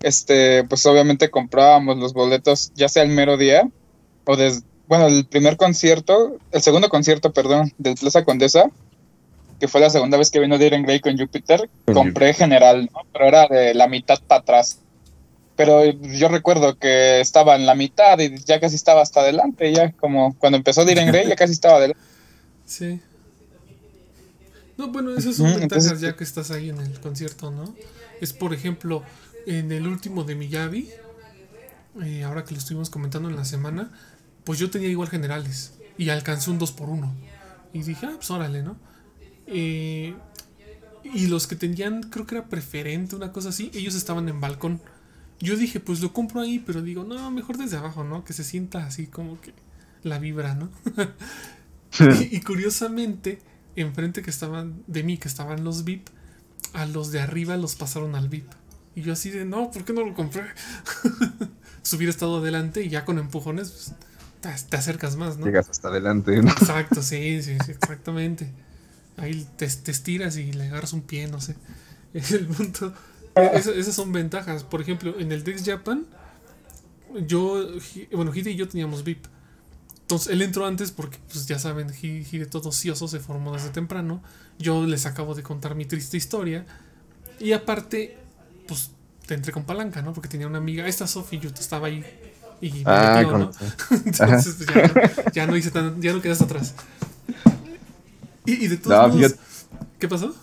este, 0.00 0.62
pues 0.64 0.86
obviamente 0.86 1.28
comprábamos 1.28 1.98
los 1.98 2.12
boletos 2.12 2.72
ya 2.76 2.88
sea 2.88 3.02
el 3.02 3.10
mero 3.10 3.36
día 3.36 3.68
o 4.24 4.36
des, 4.36 4.62
bueno, 4.86 5.08
el 5.08 5.26
primer 5.26 5.56
concierto, 5.56 6.38
el 6.52 6.62
segundo 6.62 6.88
concierto, 6.88 7.32
perdón, 7.32 7.72
del 7.78 7.96
Plaza 7.96 8.24
Condesa, 8.24 8.70
que 9.60 9.68
fue 9.68 9.80
la 9.80 9.90
segunda 9.90 10.16
vez 10.16 10.30
que 10.30 10.40
vino 10.40 10.58
Diren 10.58 10.82
Grey 10.82 11.00
con 11.00 11.16
Júpiter, 11.16 11.68
Con 11.84 11.94
compré 11.94 12.32
general, 12.34 12.88
¿no? 12.92 13.02
Pero 13.12 13.26
era 13.26 13.46
de 13.46 13.74
la 13.74 13.86
mitad 13.86 14.18
para 14.26 14.40
atrás. 14.40 14.80
Pero 15.54 15.84
yo 15.84 16.28
recuerdo 16.28 16.78
que 16.78 17.20
estaba 17.20 17.54
en 17.54 17.66
la 17.66 17.74
mitad 17.74 18.18
y 18.18 18.42
ya 18.44 18.58
casi 18.58 18.76
estaba 18.76 19.02
hasta 19.02 19.20
adelante, 19.20 19.70
ya 19.72 19.92
como 19.92 20.34
cuando 20.38 20.56
empezó 20.56 20.84
Diren 20.86 21.08
Grey 21.08 21.28
ya 21.28 21.36
casi 21.36 21.52
estaba 21.52 21.76
adelante. 21.76 22.00
Sí. 22.66 23.00
No, 24.78 24.88
bueno, 24.88 25.10
esas 25.16 25.34
son 25.36 25.46
ventajas 25.46 25.62
entonces- 25.86 26.00
ya 26.00 26.14
que 26.16 26.22
estás 26.24 26.52
ahí 26.52 26.70
en 26.70 26.78
el 26.80 27.00
concierto, 27.00 27.50
¿no? 27.50 27.74
Es 28.20 28.32
por 28.32 28.54
ejemplo, 28.54 29.02
en 29.46 29.72
el 29.72 29.88
último 29.88 30.22
de 30.22 30.36
Miyavi, 30.36 30.88
eh, 32.04 32.22
ahora 32.22 32.44
que 32.44 32.52
lo 32.54 32.58
estuvimos 32.58 32.88
comentando 32.88 33.28
en 33.28 33.34
la 33.34 33.44
semana, 33.44 33.90
pues 34.44 34.60
yo 34.60 34.70
tenía 34.70 34.88
igual 34.88 35.08
generales 35.08 35.72
y 35.98 36.10
alcancé 36.10 36.50
un 36.50 36.58
2 36.58 36.70
por 36.72 36.88
1 36.88 37.12
Y 37.72 37.82
dije, 37.82 38.06
ah, 38.06 38.12
pues 38.16 38.30
órale, 38.30 38.62
¿no? 38.62 38.76
Eh, 39.50 40.14
y 41.02 41.26
los 41.26 41.46
que 41.46 41.56
tenían, 41.56 42.04
creo 42.04 42.26
que 42.26 42.36
era 42.36 42.46
preferente, 42.46 43.16
una 43.16 43.32
cosa 43.32 43.50
así, 43.50 43.70
ellos 43.74 43.94
estaban 43.94 44.28
en 44.28 44.40
balcón. 44.40 44.80
Yo 45.40 45.56
dije, 45.56 45.80
pues 45.80 46.00
lo 46.00 46.12
compro 46.12 46.40
ahí, 46.40 46.58
pero 46.58 46.82
digo, 46.82 47.04
no, 47.04 47.30
mejor 47.30 47.56
desde 47.56 47.76
abajo, 47.76 48.04
¿no? 48.04 48.24
Que 48.24 48.32
se 48.32 48.44
sienta 48.44 48.86
así 48.86 49.06
como 49.06 49.40
que 49.40 49.54
la 50.02 50.18
vibra, 50.18 50.54
¿no? 50.54 50.70
y, 52.20 52.36
y 52.36 52.40
curiosamente, 52.40 53.40
enfrente 53.76 54.22
que 54.22 54.30
estaban 54.30 54.82
de 54.86 55.02
mí, 55.02 55.16
que 55.16 55.28
estaban 55.28 55.64
los 55.64 55.84
VIP, 55.84 56.08
a 56.74 56.86
los 56.86 57.10
de 57.10 57.20
arriba 57.20 57.56
los 57.56 57.74
pasaron 57.74 58.14
al 58.14 58.28
VIP. 58.28 58.50
Y 58.94 59.02
yo 59.02 59.12
así 59.12 59.30
de, 59.30 59.44
no, 59.44 59.70
¿por 59.70 59.84
qué 59.84 59.92
no 59.92 60.04
lo 60.04 60.14
compré? 60.14 60.44
Si 61.82 61.96
hubiera 61.96 62.10
estado 62.10 62.36
adelante 62.36 62.82
y 62.82 62.90
ya 62.90 63.06
con 63.06 63.18
empujones, 63.18 63.70
pues, 63.70 63.94
te, 64.42 64.68
te 64.68 64.76
acercas 64.76 65.16
más, 65.16 65.38
¿no? 65.38 65.46
Llegas 65.46 65.70
hasta 65.70 65.88
adelante, 65.88 66.42
¿no? 66.42 66.50
Exacto, 66.50 67.02
sí, 67.02 67.42
sí, 67.42 67.56
sí, 67.64 67.70
exactamente. 67.70 68.52
Ahí 69.20 69.46
te, 69.56 69.66
te 69.68 69.90
estiras 69.90 70.36
y 70.36 70.52
le 70.52 70.64
agarras 70.64 70.92
un 70.92 71.02
pie, 71.02 71.28
no 71.28 71.40
sé. 71.40 71.56
Es 72.14 72.32
el 72.32 72.46
punto. 72.46 72.92
Esa- 73.36 73.70
esas 73.72 73.94
son 73.94 74.10
ventajas. 74.12 74.64
Por 74.64 74.80
ejemplo, 74.80 75.14
en 75.18 75.30
el 75.30 75.44
Dex 75.44 75.62
Japan, 75.64 76.04
yo, 77.26 77.66
bueno, 78.12 78.34
Hide 78.34 78.50
y 78.50 78.56
yo 78.56 78.68
teníamos 78.68 79.04
VIP. 79.04 79.26
Entonces 80.02 80.32
él 80.32 80.42
entró 80.42 80.66
antes 80.66 80.90
porque, 80.90 81.18
pues 81.32 81.46
ya 81.46 81.58
saben, 81.58 81.88
Hi- 82.02 82.26
Hide 82.30 82.46
todo 82.46 82.70
ocioso 82.70 83.06
se 83.08 83.20
formó 83.20 83.52
desde 83.52 83.70
temprano. 83.70 84.22
Yo 84.58 84.84
les 84.86 85.06
acabo 85.06 85.34
de 85.34 85.42
contar 85.42 85.74
mi 85.76 85.84
triste 85.84 86.16
historia. 86.16 86.66
Y 87.38 87.52
aparte, 87.52 88.18
pues 88.66 88.90
te 89.26 89.34
entré 89.34 89.52
con 89.52 89.64
palanca, 89.64 90.02
¿no? 90.02 90.12
Porque 90.12 90.28
tenía 90.28 90.46
una 90.48 90.58
amiga, 90.58 90.86
esta 90.88 91.06
Sophie, 91.06 91.38
yo 91.38 91.48
estaba 91.50 91.86
ahí. 91.86 92.04
Y 92.60 92.70
me 92.72 92.82
Ah, 92.86 93.14
metió, 93.22 93.38
¿no? 93.38 93.50
Entonces, 94.04 94.56
pues, 94.56 94.68
ya, 94.68 95.32
ya 95.32 95.46
no 95.46 95.56
hice 95.56 95.70
tan, 95.70 96.02
ya 96.02 96.12
no 96.12 96.20
quedaste 96.20 96.44
atrás. 96.44 96.74
Y, 98.46 98.64
y 98.64 98.68
de 98.68 98.76
todos 98.76 98.96
No, 98.96 99.08
modos, 99.08 99.16
fíjate. 99.16 99.40
¿qué 99.98 100.08
pasó? 100.08 100.34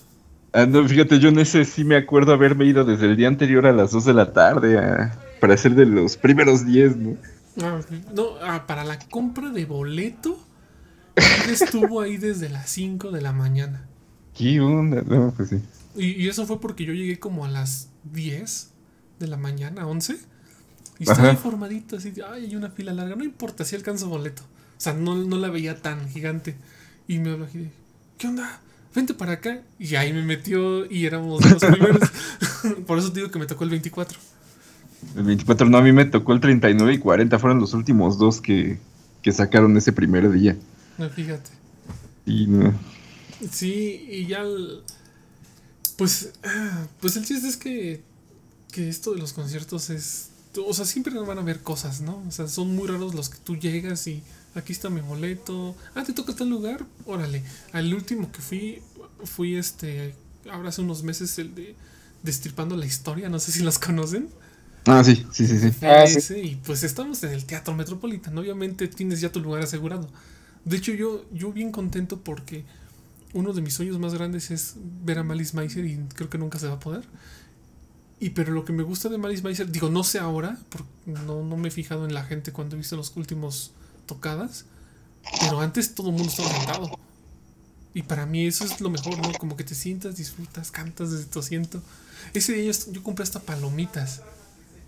Ah, 0.53 0.65
no, 0.65 0.87
fíjate, 0.87 1.19
yo 1.19 1.29
en 1.29 1.39
ese 1.39 1.65
sí 1.65 1.83
me 1.83 1.95
acuerdo 1.97 2.33
haberme 2.33 2.65
ido 2.65 2.83
desde 2.85 3.05
el 3.07 3.17
día 3.17 3.27
anterior 3.27 3.65
a 3.67 3.73
las 3.73 3.91
2 3.91 4.05
de 4.05 4.13
la 4.13 4.33
tarde 4.33 4.77
a- 4.79 5.19
para 5.39 5.55
ser 5.57 5.75
de 5.75 5.85
los 5.85 6.17
primeros 6.17 6.65
10, 6.65 6.95
¿no? 6.97 7.15
Ah, 7.61 7.79
no, 8.13 8.23
ah, 8.41 8.65
para 8.67 8.83
la 8.83 8.97
compra 8.99 9.49
de 9.49 9.65
boleto, 9.65 10.39
él 11.15 11.49
estuvo 11.51 12.01
ahí 12.01 12.17
desde 12.17 12.49
las 12.49 12.69
5 12.69 13.11
de 13.11 13.21
la 13.21 13.33
mañana. 13.33 13.85
¿Qué 14.35 14.59
onda? 14.61 15.01
No, 15.01 15.33
pues 15.35 15.49
sí. 15.49 15.61
Y, 15.95 16.23
y 16.23 16.29
eso 16.29 16.45
fue 16.45 16.59
porque 16.61 16.85
yo 16.85 16.93
llegué 16.93 17.19
como 17.19 17.45
a 17.45 17.49
las 17.49 17.89
10 18.03 18.71
de 19.19 19.27
la 19.27 19.37
mañana, 19.37 19.87
11. 19.87 20.17
Y 20.99 21.03
estaba 21.03 21.19
Ajá. 21.19 21.29
ahí 21.31 21.35
formadito, 21.37 21.97
así, 21.97 22.13
ay, 22.31 22.45
hay 22.45 22.55
una 22.55 22.69
fila 22.69 22.93
larga. 22.93 23.15
No 23.15 23.23
importa, 23.23 23.65
si 23.65 23.75
alcanzo 23.75 24.07
boleto. 24.07 24.43
O 24.43 24.79
sea, 24.81 24.93
no, 24.93 25.15
no 25.15 25.37
la 25.37 25.49
veía 25.49 25.81
tan 25.81 26.07
gigante. 26.09 26.55
Y 27.07 27.19
me 27.19 27.31
habló 27.31 27.45
aquí 27.45 27.57
de, 27.59 27.71
¿qué 28.17 28.27
onda? 28.27 28.59
Vente 28.95 29.13
para 29.13 29.33
acá. 29.33 29.61
Y 29.79 29.95
ahí 29.95 30.11
me 30.13 30.23
metió 30.23 30.89
y 30.91 31.05
éramos 31.05 31.43
los 31.45 31.63
primeros. 31.63 32.09
Por 32.87 32.97
eso 32.99 33.11
te 33.11 33.19
digo 33.19 33.31
que 33.31 33.39
me 33.39 33.45
tocó 33.45 33.63
el 33.63 33.69
24. 33.69 34.17
El 35.15 35.23
24, 35.23 35.69
no, 35.69 35.77
a 35.77 35.81
mí 35.81 35.91
me 35.91 36.05
tocó 36.05 36.33
el 36.33 36.39
39 36.39 36.93
y 36.93 36.97
40, 36.97 37.37
fueron 37.39 37.59
los 37.59 37.73
últimos 37.73 38.17
dos 38.17 38.41
que, 38.41 38.79
que 39.21 39.31
sacaron 39.31 39.77
ese 39.77 39.93
primer 39.93 40.31
día. 40.31 40.57
No, 40.97 41.07
fíjate. 41.09 41.51
Y 42.25 42.47
no. 42.47 42.73
Sí, 43.51 44.05
y 44.09 44.25
ya. 44.27 44.39
el- 44.41 44.81
pues. 45.97 46.31
Pues 46.99 47.15
el 47.17 47.25
chiste 47.25 47.47
es 47.47 47.57
que. 47.57 48.01
Que 48.71 48.89
esto 48.89 49.13
de 49.13 49.19
los 49.19 49.33
conciertos 49.33 49.89
es. 49.91 50.29
O 50.65 50.73
sea, 50.73 50.85
siempre 50.85 51.13
van 51.19 51.37
a 51.37 51.41
haber 51.41 51.61
cosas, 51.61 52.01
¿no? 52.01 52.23
O 52.27 52.31
sea, 52.31 52.47
son 52.47 52.75
muy 52.75 52.87
raros 52.87 53.13
los 53.13 53.29
que 53.29 53.37
tú 53.43 53.55
llegas 53.55 54.07
y. 54.07 54.23
Aquí 54.57 54.73
está 54.73 54.89
mi 54.89 55.01
boleto. 55.01 55.75
Ah, 55.93 56.03
te 56.03 56.13
toca 56.13 56.35
tal 56.35 56.49
lugar. 56.49 56.83
Órale. 57.05 57.43
Al 57.73 57.93
último 57.93 58.31
que 58.31 58.41
fui. 58.41 58.81
Fui 59.23 59.55
este. 59.55 60.15
Ahora 60.49 60.69
hace 60.69 60.81
unos 60.81 61.03
meses 61.03 61.37
el 61.37 61.53
de. 61.53 61.75
Destripando 62.23 62.75
la 62.75 62.87
historia. 62.87 63.29
No 63.29 63.39
sé 63.39 63.51
si 63.51 63.61
los 63.61 63.77
conocen. 63.77 64.29
Ah, 64.85 65.03
sí, 65.03 65.27
sí, 65.31 65.45
sí, 65.45 65.59
sí. 65.59 65.85
Ah, 65.85 66.07
sí. 66.07 66.17
ese, 66.17 66.39
y 66.39 66.55
pues 66.55 66.81
estamos 66.83 67.21
en 67.23 67.31
el 67.31 67.45
Teatro 67.45 67.75
Metropolitano. 67.75 68.41
Obviamente 68.41 68.87
tienes 68.87 69.21
ya 69.21 69.31
tu 69.31 69.41
lugar 69.41 69.61
asegurado. 69.61 70.09
De 70.65 70.77
hecho, 70.77 70.91
yo, 70.91 71.23
yo 71.31 71.51
bien 71.51 71.71
contento 71.71 72.19
porque 72.21 72.65
uno 73.33 73.53
de 73.53 73.61
mis 73.61 73.75
sueños 73.75 73.99
más 73.99 74.15
grandes 74.15 74.49
es 74.49 74.75
ver 75.03 75.19
a 75.19 75.23
Malice 75.23 75.55
Meiser 75.55 75.85
y 75.85 75.97
creo 76.15 76.29
que 76.29 76.39
nunca 76.39 76.57
se 76.57 76.67
va 76.67 76.73
a 76.73 76.79
poder. 76.79 77.03
Y 78.19 78.31
pero 78.31 78.53
lo 78.53 78.65
que 78.65 78.73
me 78.73 78.81
gusta 78.81 79.09
de 79.09 79.19
Malice 79.19 79.43
Meiser, 79.43 79.71
digo, 79.71 79.89
no 79.89 80.03
sé 80.03 80.17
ahora, 80.17 80.57
porque 80.69 80.89
no, 81.05 81.43
no 81.43 81.57
me 81.57 81.67
he 81.67 81.71
fijado 81.71 82.05
en 82.05 82.15
la 82.15 82.23
gente 82.23 82.51
cuando 82.51 82.75
he 82.75 82.79
visto 82.79 82.95
los 82.95 83.15
últimos 83.15 83.73
tocadas, 84.07 84.65
pero 85.41 85.59
antes 85.59 85.93
todo 85.93 86.07
el 86.09 86.15
mundo 86.15 86.29
estaba 86.29 86.49
sentado. 86.49 86.99
Y 87.93 88.03
para 88.03 88.25
mí 88.25 88.45
eso 88.45 88.65
es 88.65 88.79
lo 88.81 88.89
mejor, 88.89 89.17
¿no? 89.19 89.31
Como 89.33 89.55
que 89.55 89.63
te 89.63 89.75
sientas, 89.75 90.17
disfrutas, 90.17 90.71
cantas 90.71 91.11
desde 91.11 91.25
tu 91.25 91.39
asiento. 91.39 91.81
Ese 92.33 92.53
día 92.53 92.71
yo, 92.71 92.91
yo 92.91 93.03
compré 93.03 93.23
hasta 93.23 93.39
palomitas. 93.39 94.21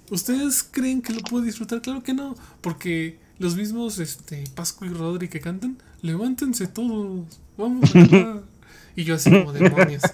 ¿Ustedes 0.09 0.63
creen 0.63 1.01
que 1.01 1.13
lo 1.13 1.21
puedo 1.21 1.43
disfrutar? 1.43 1.81
Claro 1.81 2.01
que 2.03 2.13
no, 2.13 2.35
porque 2.61 3.19
los 3.37 3.55
mismos 3.55 3.99
este, 3.99 4.43
Pascu 4.55 4.85
y 4.85 4.89
Rodri 4.89 5.27
que 5.27 5.39
cantan, 5.39 5.77
levántense 6.01 6.67
todos, 6.67 7.25
vamos 7.57 7.95
a. 7.95 8.41
Y 8.95 9.03
yo 9.05 9.15
así 9.15 9.29
como 9.29 9.53
demonios. 9.53 10.01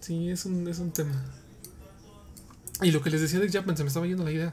Sí, 0.00 0.28
es 0.28 0.44
un, 0.44 0.68
es 0.68 0.80
un 0.80 0.90
tema. 0.90 1.14
Y 2.82 2.90
lo 2.90 3.02
que 3.02 3.10
les 3.10 3.20
decía 3.20 3.38
de 3.40 3.50
Japan, 3.50 3.76
se 3.76 3.84
me 3.84 3.88
estaba 3.88 4.06
yendo 4.06 4.24
la 4.24 4.32
idea. 4.32 4.52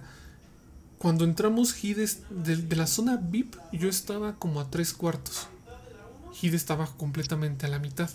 Cuando 0.98 1.25
entramos 1.25 1.84
Hides 1.84 2.20
de, 2.30 2.56
de 2.58 2.75
la 2.75 2.86
zona 2.88 3.18
VIP, 3.18 3.56
yo 3.72 3.90
estaba 3.90 4.36
como 4.36 4.60
a 4.62 4.70
tres 4.70 4.94
cuartos. 4.94 5.48
Hide 6.42 6.56
estaba 6.56 6.88
completamente 6.98 7.66
a 7.66 7.70
la 7.70 7.80
mitad. 7.80 8.10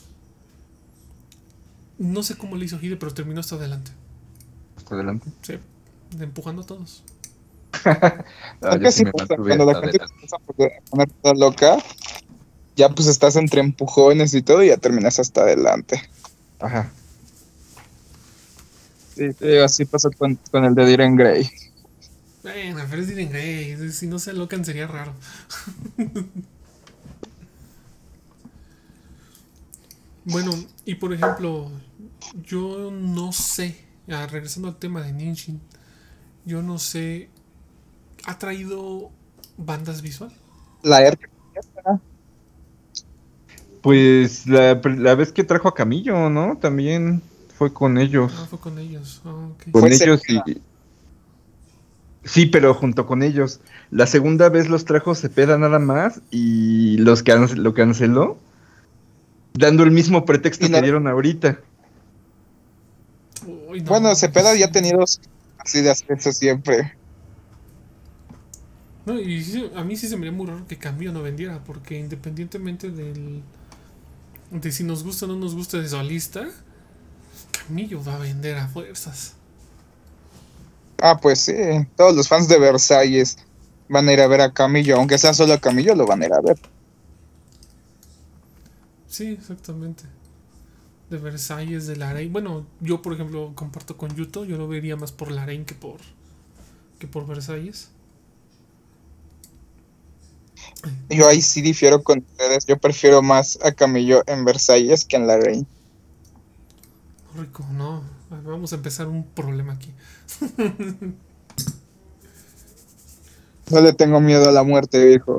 No 1.98 2.22
sé 2.22 2.36
cómo 2.36 2.56
le 2.56 2.66
hizo 2.66 2.78
Hide, 2.80 2.96
pero 2.96 3.12
terminó 3.14 3.40
hasta 3.40 3.56
adelante. 3.56 3.90
Hasta 4.76 4.94
adelante. 4.94 5.30
Sí, 5.42 5.58
empujando 6.20 6.62
a 6.62 6.66
todos. 6.66 7.02
Sí 8.90 9.04
pasa, 9.06 9.36
cuando 9.36 9.64
la 9.66 9.74
gente 9.80 9.98
empieza 10.04 10.36
a 10.36 10.38
poner- 10.40 10.72
a 10.78 10.90
poner 10.90 11.10
toda 11.22 11.34
loca, 11.34 11.76
ya 12.76 12.88
pues 12.90 13.08
estás 13.08 13.36
entre 13.36 13.60
empujones 13.60 14.34
y 14.34 14.42
todo 14.42 14.62
y 14.62 14.68
ya 14.68 14.76
terminas 14.76 15.18
hasta 15.18 15.42
adelante. 15.42 16.02
Ajá. 16.58 16.90
Sí, 19.16 19.32
te 19.32 19.48
digo, 19.50 19.64
así 19.64 19.86
pasó 19.86 20.10
con, 20.10 20.38
con 20.50 20.66
el 20.66 20.74
de 20.74 20.84
Diren 20.84 21.16
Grey. 21.16 21.48
Bueno, 22.42 22.84
pero 22.90 23.00
es 23.00 23.08
Diren 23.08 23.30
Grey. 23.30 23.90
Si 23.90 24.06
no 24.06 24.18
se 24.18 24.32
alocan 24.32 24.62
sería 24.62 24.86
raro. 24.86 25.14
bueno, 30.26 30.52
y 30.84 30.96
por 30.96 31.14
ejemplo, 31.14 31.70
yo 32.46 32.90
no 32.90 33.32
sé, 33.32 33.74
ah, 34.10 34.26
regresando 34.26 34.68
al 34.68 34.76
tema 34.76 35.00
de 35.00 35.14
Ninshin, 35.14 35.62
yo 36.44 36.60
no 36.60 36.78
sé, 36.78 37.30
¿ha 38.26 38.38
traído 38.38 39.10
bandas 39.56 40.02
visual? 40.02 40.30
La 40.82 41.00
R. 41.00 41.18
Pues 43.80 44.46
la, 44.46 44.74
la 44.74 45.14
vez 45.14 45.32
que 45.32 45.42
trajo 45.42 45.68
a 45.68 45.74
Camillo, 45.74 46.28
¿no? 46.28 46.58
También 46.58 47.22
fue 47.56 47.72
con 47.72 47.98
ellos. 47.98 48.32
Ah, 48.36 48.46
fue 48.48 48.58
con 48.58 48.78
ellos. 48.78 49.20
Ok. 49.24 49.70
Con 49.72 49.80
Fue 49.82 49.94
ellos 49.94 50.20
Cepeda. 50.22 50.44
y. 50.46 50.60
Sí, 52.24 52.46
pero 52.46 52.74
junto 52.74 53.06
con 53.06 53.22
ellos. 53.22 53.60
La 53.90 54.06
segunda 54.06 54.48
vez 54.48 54.68
los 54.68 54.84
trajo 54.84 55.14
Cepeda 55.14 55.58
nada 55.58 55.78
más 55.78 56.20
y 56.30 56.96
los 56.98 57.22
can- 57.22 57.62
lo 57.62 57.72
canceló. 57.74 58.38
Dando 59.54 59.84
el 59.84 59.90
mismo 59.90 60.24
pretexto 60.24 60.66
que 60.68 60.82
dieron 60.82 61.06
ahorita. 61.06 61.60
Uy, 63.68 63.80
no. 63.80 63.86
Bueno, 63.86 64.14
Cepeda 64.16 64.54
ya 64.56 64.66
ha 64.66 64.72
tenido 64.72 65.02
así 65.58 65.80
de 65.82 65.90
hacer 65.90 66.12
eso 66.18 66.32
siempre. 66.32 66.94
No, 69.06 69.20
y 69.20 69.42
sí, 69.44 69.70
a 69.76 69.84
mí 69.84 69.96
sí 69.96 70.08
se 70.08 70.16
me 70.16 70.26
haría 70.26 70.36
muy 70.36 70.46
raro 70.48 70.66
que 70.66 70.76
Camillo 70.78 71.12
no 71.12 71.22
vendiera, 71.22 71.62
porque 71.64 71.96
independientemente 71.98 72.90
del 72.90 73.42
de 74.50 74.72
si 74.72 74.82
nos 74.84 75.04
gusta 75.04 75.26
o 75.26 75.28
no 75.28 75.36
nos 75.36 75.54
gusta 75.54 75.78
de 75.78 75.88
solista, 75.88 76.48
Camillo 77.66 78.02
va 78.02 78.16
a 78.16 78.18
vender 78.18 78.56
a 78.56 78.68
fuerzas. 78.68 79.34
Ah, 80.98 81.18
pues 81.20 81.40
sí, 81.40 81.54
todos 81.96 82.14
los 82.14 82.28
fans 82.28 82.48
de 82.48 82.58
Versalles 82.58 83.38
van 83.88 84.08
a 84.08 84.12
ir 84.12 84.20
a 84.20 84.26
ver 84.26 84.40
a 84.40 84.52
Camillo, 84.52 84.96
aunque 84.96 85.18
sea 85.18 85.34
solo 85.34 85.52
a 85.52 85.60
Camillo, 85.60 85.94
lo 85.94 86.06
van 86.06 86.22
a 86.22 86.26
ir 86.26 86.32
a 86.32 86.40
ver. 86.40 86.58
Sí, 89.08 89.28
exactamente. 89.28 90.04
De 91.10 91.18
Versalles, 91.18 91.86
de 91.86 91.96
Larain. 91.96 92.32
Bueno, 92.32 92.66
yo 92.80 93.02
por 93.02 93.12
ejemplo 93.12 93.52
comparto 93.54 93.96
con 93.96 94.14
Yuto, 94.14 94.44
yo 94.44 94.56
lo 94.56 94.68
vería 94.68 94.96
más 94.96 95.12
por 95.12 95.30
Larain 95.30 95.64
que 95.64 95.74
por 95.74 96.00
que 96.98 97.06
por 97.06 97.26
Versalles. 97.26 97.90
Yo 101.08 101.28
ahí 101.28 101.42
sí 101.42 101.62
difiero 101.62 102.02
con 102.02 102.18
ustedes, 102.18 102.66
yo 102.66 102.78
prefiero 102.78 103.22
más 103.22 103.58
a 103.62 103.72
Camillo 103.72 104.22
en 104.26 104.44
Versalles 104.44 105.04
que 105.04 105.16
en 105.16 105.26
la 105.26 105.36
Reina. 105.36 105.66
Rico, 107.36 107.64
no. 107.72 108.02
Vamos 108.44 108.72
a 108.72 108.76
empezar 108.76 109.08
un 109.08 109.24
problema 109.24 109.74
aquí. 109.74 109.92
No 113.70 113.80
le 113.80 113.92
tengo 113.92 114.20
miedo 114.20 114.48
a 114.48 114.52
la 114.52 114.62
muerte, 114.62 115.04
viejo. 115.04 115.38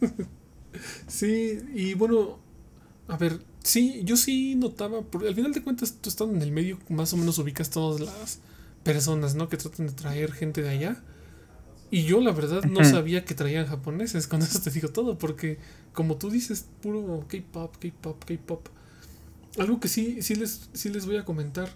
Sí, 1.06 1.60
y 1.72 1.94
bueno, 1.94 2.38
a 3.06 3.16
ver, 3.16 3.38
sí, 3.62 4.02
yo 4.04 4.16
sí 4.16 4.56
notaba, 4.56 5.02
porque 5.02 5.28
al 5.28 5.34
final 5.34 5.52
de 5.52 5.62
cuentas 5.62 5.94
tú 6.00 6.08
estando 6.08 6.34
en 6.34 6.42
el 6.42 6.50
medio 6.50 6.78
más 6.88 7.12
o 7.12 7.16
menos 7.16 7.38
ubicas 7.38 7.70
todas 7.70 8.00
las 8.00 8.40
personas, 8.82 9.36
¿no? 9.36 9.48
Que 9.48 9.56
tratan 9.56 9.86
de 9.86 9.92
traer 9.92 10.32
gente 10.32 10.62
de 10.62 10.70
allá. 10.70 11.02
Y 11.90 12.02
yo 12.04 12.20
la 12.20 12.32
verdad 12.32 12.64
no 12.64 12.84
sabía 12.84 13.24
que 13.24 13.34
traían 13.34 13.66
japoneses, 13.66 14.26
con 14.28 14.42
eso 14.42 14.58
te 14.60 14.70
digo 14.70 14.88
todo, 14.88 15.16
porque 15.16 15.58
como 15.92 16.16
tú 16.16 16.30
dices, 16.30 16.66
puro 16.82 17.24
K-pop, 17.28 17.76
K-pop, 17.78 18.24
K-pop. 18.24 18.68
Algo 19.58 19.80
que 19.80 19.88
sí, 19.88 20.22
sí 20.22 20.34
les, 20.34 20.68
sí 20.72 20.88
les 20.88 21.06
voy 21.06 21.16
a 21.16 21.24
comentar 21.24 21.68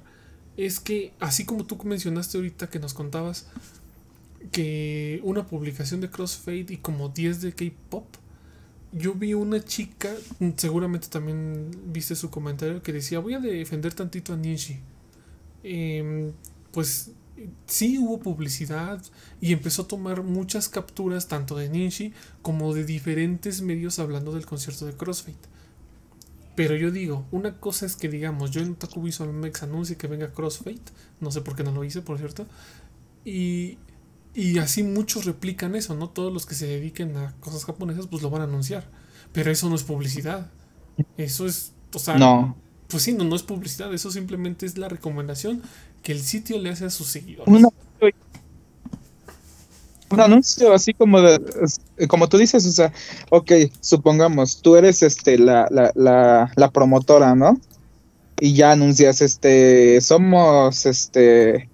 es 0.56 0.80
que 0.80 1.12
así 1.20 1.44
como 1.44 1.64
tú 1.64 1.78
mencionaste 1.84 2.36
ahorita 2.36 2.68
que 2.68 2.80
nos 2.80 2.92
contabas 2.92 3.46
que 4.50 5.20
una 5.22 5.46
publicación 5.46 6.00
de 6.00 6.10
Crossfade 6.10 6.66
y 6.68 6.76
como 6.78 7.08
10 7.08 7.42
de 7.42 7.52
K-pop, 7.52 8.06
yo 8.92 9.14
vi 9.14 9.34
una 9.34 9.62
chica, 9.62 10.10
seguramente 10.56 11.08
también 11.08 11.70
viste 11.86 12.16
su 12.16 12.30
comentario, 12.30 12.82
que 12.82 12.92
decía, 12.92 13.18
voy 13.18 13.34
a 13.34 13.38
defender 13.38 13.94
tantito 13.94 14.32
a 14.32 14.36
Ninji. 14.36 14.78
Em, 15.62 16.32
pues 16.72 17.10
sí 17.66 17.98
hubo 17.98 18.18
publicidad 18.18 19.00
y 19.40 19.52
empezó 19.52 19.82
a 19.82 19.88
tomar 19.88 20.22
muchas 20.22 20.68
capturas 20.68 21.28
tanto 21.28 21.56
de 21.56 21.68
Ninji 21.68 22.12
como 22.42 22.74
de 22.74 22.84
diferentes 22.84 23.60
medios 23.60 23.98
hablando 23.98 24.32
del 24.32 24.46
concierto 24.46 24.86
de 24.86 24.94
Crossfade. 24.94 25.36
Pero 26.58 26.74
yo 26.74 26.90
digo, 26.90 27.24
una 27.30 27.60
cosa 27.60 27.86
es 27.86 27.94
que 27.94 28.08
digamos, 28.08 28.50
yo 28.50 28.60
en 28.62 28.74
Taku 28.74 29.00
Visual 29.02 29.32
Mex 29.32 29.62
anuncie 29.62 29.96
que 29.96 30.08
venga 30.08 30.32
Crossfade, 30.32 30.80
no 31.20 31.30
sé 31.30 31.40
por 31.42 31.54
qué 31.54 31.62
no 31.62 31.70
lo 31.72 31.84
hice, 31.84 32.02
por 32.02 32.18
cierto, 32.18 32.46
y, 33.24 33.78
y 34.34 34.58
así 34.58 34.82
muchos 34.82 35.24
replican 35.24 35.74
eso, 35.76 35.94
¿no? 35.94 36.10
Todos 36.10 36.32
los 36.32 36.46
que 36.46 36.54
se 36.56 36.66
dediquen 36.66 37.16
a 37.16 37.34
cosas 37.40 37.64
japonesas, 37.64 38.06
pues 38.08 38.22
lo 38.22 38.30
van 38.30 38.42
a 38.42 38.44
anunciar. 38.44 38.90
Pero 39.32 39.50
eso 39.50 39.68
no 39.68 39.76
es 39.76 39.84
publicidad. 39.84 40.50
Eso 41.16 41.46
es, 41.46 41.74
o 41.94 41.98
sea, 42.00 42.18
No. 42.18 42.56
pues 42.88 43.04
sí, 43.04 43.12
no, 43.12 43.24
no 43.24 43.36
es 43.36 43.42
publicidad, 43.44 43.92
eso 43.94 44.10
simplemente 44.10 44.66
es 44.66 44.78
la 44.78 44.88
recomendación 44.88 45.62
que 46.02 46.12
el 46.12 46.20
sitio 46.20 46.58
le 46.58 46.70
hace 46.70 46.86
a 46.86 46.90
sus 46.90 47.08
seguidores. 47.08 47.68
Un 50.10 50.20
anuncio 50.20 50.72
así 50.74 50.94
como 50.94 51.20
de, 51.20 51.40
es- 51.62 51.80
como 52.08 52.28
tú 52.28 52.38
dices, 52.38 52.66
o 52.66 52.72
sea, 52.72 52.92
ok, 53.30 53.52
supongamos, 53.80 54.62
tú 54.62 54.76
eres 54.76 55.02
este 55.02 55.38
la, 55.38 55.68
la, 55.70 55.92
la, 55.94 56.52
la 56.56 56.70
promotora, 56.70 57.34
¿no? 57.34 57.60
Y 58.40 58.54
ya 58.54 58.72
anuncias, 58.72 59.20
este, 59.22 60.00
somos 60.00 60.86
este 60.86 61.68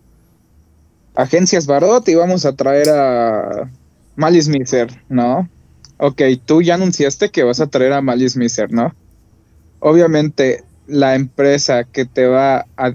agencias 1.14 1.66
Barot 1.66 2.08
y 2.08 2.14
vamos 2.14 2.44
a 2.44 2.54
traer 2.54 2.88
a 2.90 3.70
Malice 4.16 4.50
Miser, 4.50 5.02
¿no? 5.08 5.48
Ok, 5.98 6.22
tú 6.44 6.62
ya 6.62 6.74
anunciaste 6.74 7.30
que 7.30 7.44
vas 7.44 7.60
a 7.60 7.68
traer 7.68 7.92
a 7.92 8.02
Malice 8.02 8.38
Miser, 8.38 8.72
¿no? 8.72 8.92
Obviamente, 9.80 10.64
la 10.86 11.14
empresa 11.14 11.84
que 11.84 12.04
te 12.04 12.26
va 12.26 12.66
a, 12.76 12.92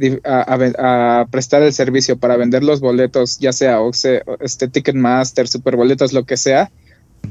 a- 0.78 1.25
prestar 1.32 1.63
el 1.63 1.73
servicio 1.73 2.17
para 2.17 2.38
vender 2.38 2.63
los 2.63 2.80
boletos, 2.82 3.39
ya 3.39 3.52
sea 3.52 3.82
Oxe, 3.82 4.23
este 4.41 4.67
Ticketmaster, 4.67 5.47
Superboletos, 5.47 6.13
lo 6.13 6.25
que 6.25 6.38
sea, 6.38 6.71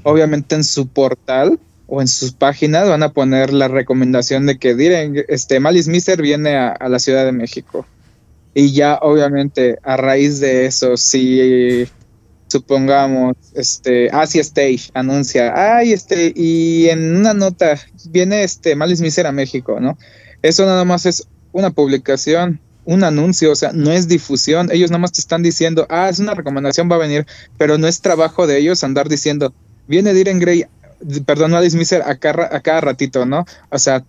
obviamente 0.03 0.55
en 0.55 0.64
su 0.64 0.88
portal 0.88 1.59
o 1.87 2.01
en 2.01 2.09
sus 2.09 2.33
páginas 2.33 2.88
van 2.88 3.03
a 3.03 3.12
poner 3.12 3.53
la 3.53 3.68
recomendación 3.68 4.47
de 4.47 4.59
que 4.59 4.75
diren, 4.75 5.25
este 5.29 5.61
Malice 5.61 5.90
Miser 5.90 6.21
viene 6.21 6.57
a, 6.57 6.77
la 6.88 6.99
Ciudad 6.99 7.25
de 7.25 7.33
México. 7.33 7.87
Y 8.55 8.73
ya 8.73 8.99
obviamente 9.01 9.79
a 9.83 9.97
raíz 9.97 10.40
de 10.40 10.66
eso, 10.66 10.97
si 10.97 11.87
supongamos, 12.49 13.37
este, 13.55 14.11
Asia 14.11 14.40
Stage 14.40 14.90
anuncia, 14.94 15.53
ay, 15.55 15.92
este, 15.92 16.33
y 16.35 16.88
en 16.88 17.16
una 17.16 17.33
nota 17.35 17.79
viene 18.11 18.42
este 18.42 18.75
Malice 18.75 19.03
Miser 19.03 19.27
a 19.27 19.33
México, 19.33 19.81
¿no? 19.81 19.97
Eso 20.42 20.66
nada 20.66 20.85
más 20.85 21.07
es 21.07 21.27
una 21.53 21.70
publicación, 21.70 22.61
un 22.85 23.05
anuncio, 23.05 23.53
o 23.53 23.57
sea, 23.57 23.72
no 23.72 23.92
es 23.92 24.09
difusión. 24.09 24.70
Ellos 24.72 24.90
nada 24.90 25.01
más 25.01 25.12
te 25.12 25.20
están 25.20 25.42
diciendo, 25.42 25.87
ah, 25.90 26.09
es 26.09 26.18
una 26.18 26.35
recomendación, 26.35 26.90
va 26.90 26.96
a 26.96 27.01
venir, 27.01 27.27
pero 27.57 27.79
no 27.79 27.87
es 27.87 28.01
trabajo 28.01 28.46
de 28.46 28.59
ellos 28.59 28.83
andar 28.85 29.09
diciendo, 29.09 29.53
viene 29.87 30.14
Diren 30.14 30.38
Grey, 30.38 30.66
perdón, 31.27 31.55
Alice 31.55 31.77
Miser 31.77 32.03
a 32.03 32.16
cada, 32.16 32.55
a 32.55 32.61
cada 32.61 32.81
ratito, 32.81 33.27
¿no? 33.27 33.44
O 33.70 33.79
sea, 33.79 34.05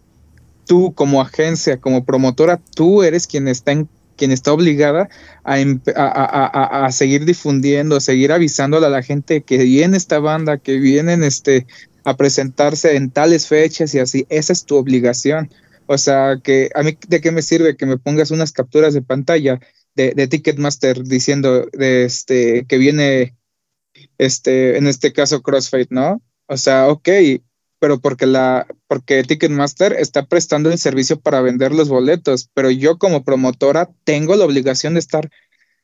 tú 0.65 0.93
como 0.93 1.21
agencia, 1.21 1.77
como 1.77 2.05
promotora, 2.05 2.59
tú 2.75 3.03
eres 3.03 3.27
quien 3.27 3.47
está 3.47 3.71
en 3.71 3.89
quien 4.15 4.31
está 4.31 4.51
obligada 4.51 5.07
a, 5.45 6.85
a 6.85 6.91
seguir 6.91 7.23
difundiendo, 7.23 7.95
a 7.95 8.01
seguir 8.01 8.33
avisándole 8.33 8.85
a 8.85 8.89
la 8.89 9.01
gente 9.01 9.41
que 9.43 9.59
viene 9.59 9.95
esta 9.95 10.19
banda, 10.19 10.57
que 10.57 10.77
vienen 10.77 11.23
este, 11.23 11.65
a 12.03 12.17
presentarse 12.17 12.97
en 12.97 13.11
tales 13.11 13.47
fechas 13.47 13.95
y 13.95 13.99
así. 13.99 14.25
Esa 14.29 14.51
es 14.51 14.65
tu 14.65 14.75
obligación. 14.75 15.49
O 15.91 15.97
sea, 15.97 16.38
que 16.43 16.69
a 16.75 16.84
mí 16.84 16.95
de 17.08 17.19
qué 17.19 17.32
me 17.32 17.41
sirve 17.41 17.75
que 17.75 17.88
me 17.88 17.97
pongas 17.97 18.30
unas 18.30 18.52
capturas 18.52 18.93
de 18.93 19.02
pantalla 19.02 19.60
de, 19.95 20.28
Ticketmaster 20.28 21.04
diciendo 21.04 21.65
de 21.73 22.06
este 22.06 22.65
que 22.67 22.78
viene 22.78 23.36
este 24.17 24.78
en 24.78 24.88
este 24.88 25.13
caso 25.13 25.41
Crossfade, 25.41 25.88
¿no? 25.91 26.21
O 26.47 26.58
sea, 26.58 26.89
ok, 26.89 27.10
pero 27.80 27.99
porque 28.02 28.28
la 28.28 28.67
porque 28.88 29.23
Ticketmaster 29.23 29.93
está 29.93 30.25
prestando 30.28 30.71
el 30.71 30.78
servicio 30.80 31.19
para 31.21 31.41
vender 31.41 31.71
los 31.73 31.89
boletos, 31.89 32.49
pero 32.54 32.69
yo 32.71 32.97
como 32.99 33.23
promotora 33.23 33.89
tengo 34.04 34.36
la 34.36 34.45
obligación 34.45 34.93
de 34.93 34.99
estar 34.99 35.30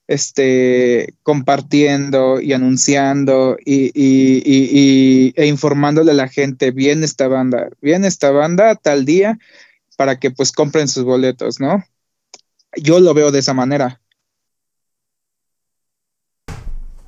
este 0.08 1.16
compartiendo 1.24 2.40
y 2.42 2.54
anunciando 2.54 3.58
y, 3.66 3.86
y- 3.96 4.44
y- 4.46 4.70
y- 4.72 5.34
e 5.36 5.48
informándole 5.48 6.12
a 6.12 6.16
la 6.16 6.28
gente 6.28 6.72
viene 6.72 7.06
esta 7.06 7.28
banda, 7.28 7.70
viene 7.82 8.08
esta 8.08 8.32
banda 8.32 8.76
tal 8.76 9.06
día 9.06 9.40
para 9.96 10.20
que 10.20 10.32
pues 10.32 10.52
compren 10.52 10.88
sus 10.88 11.04
boletos, 11.04 11.60
¿no? 11.60 11.84
Yo 12.78 13.00
lo 13.00 13.14
veo 13.14 13.32
de 13.32 13.40
esa 13.40 13.54
manera. 13.54 14.02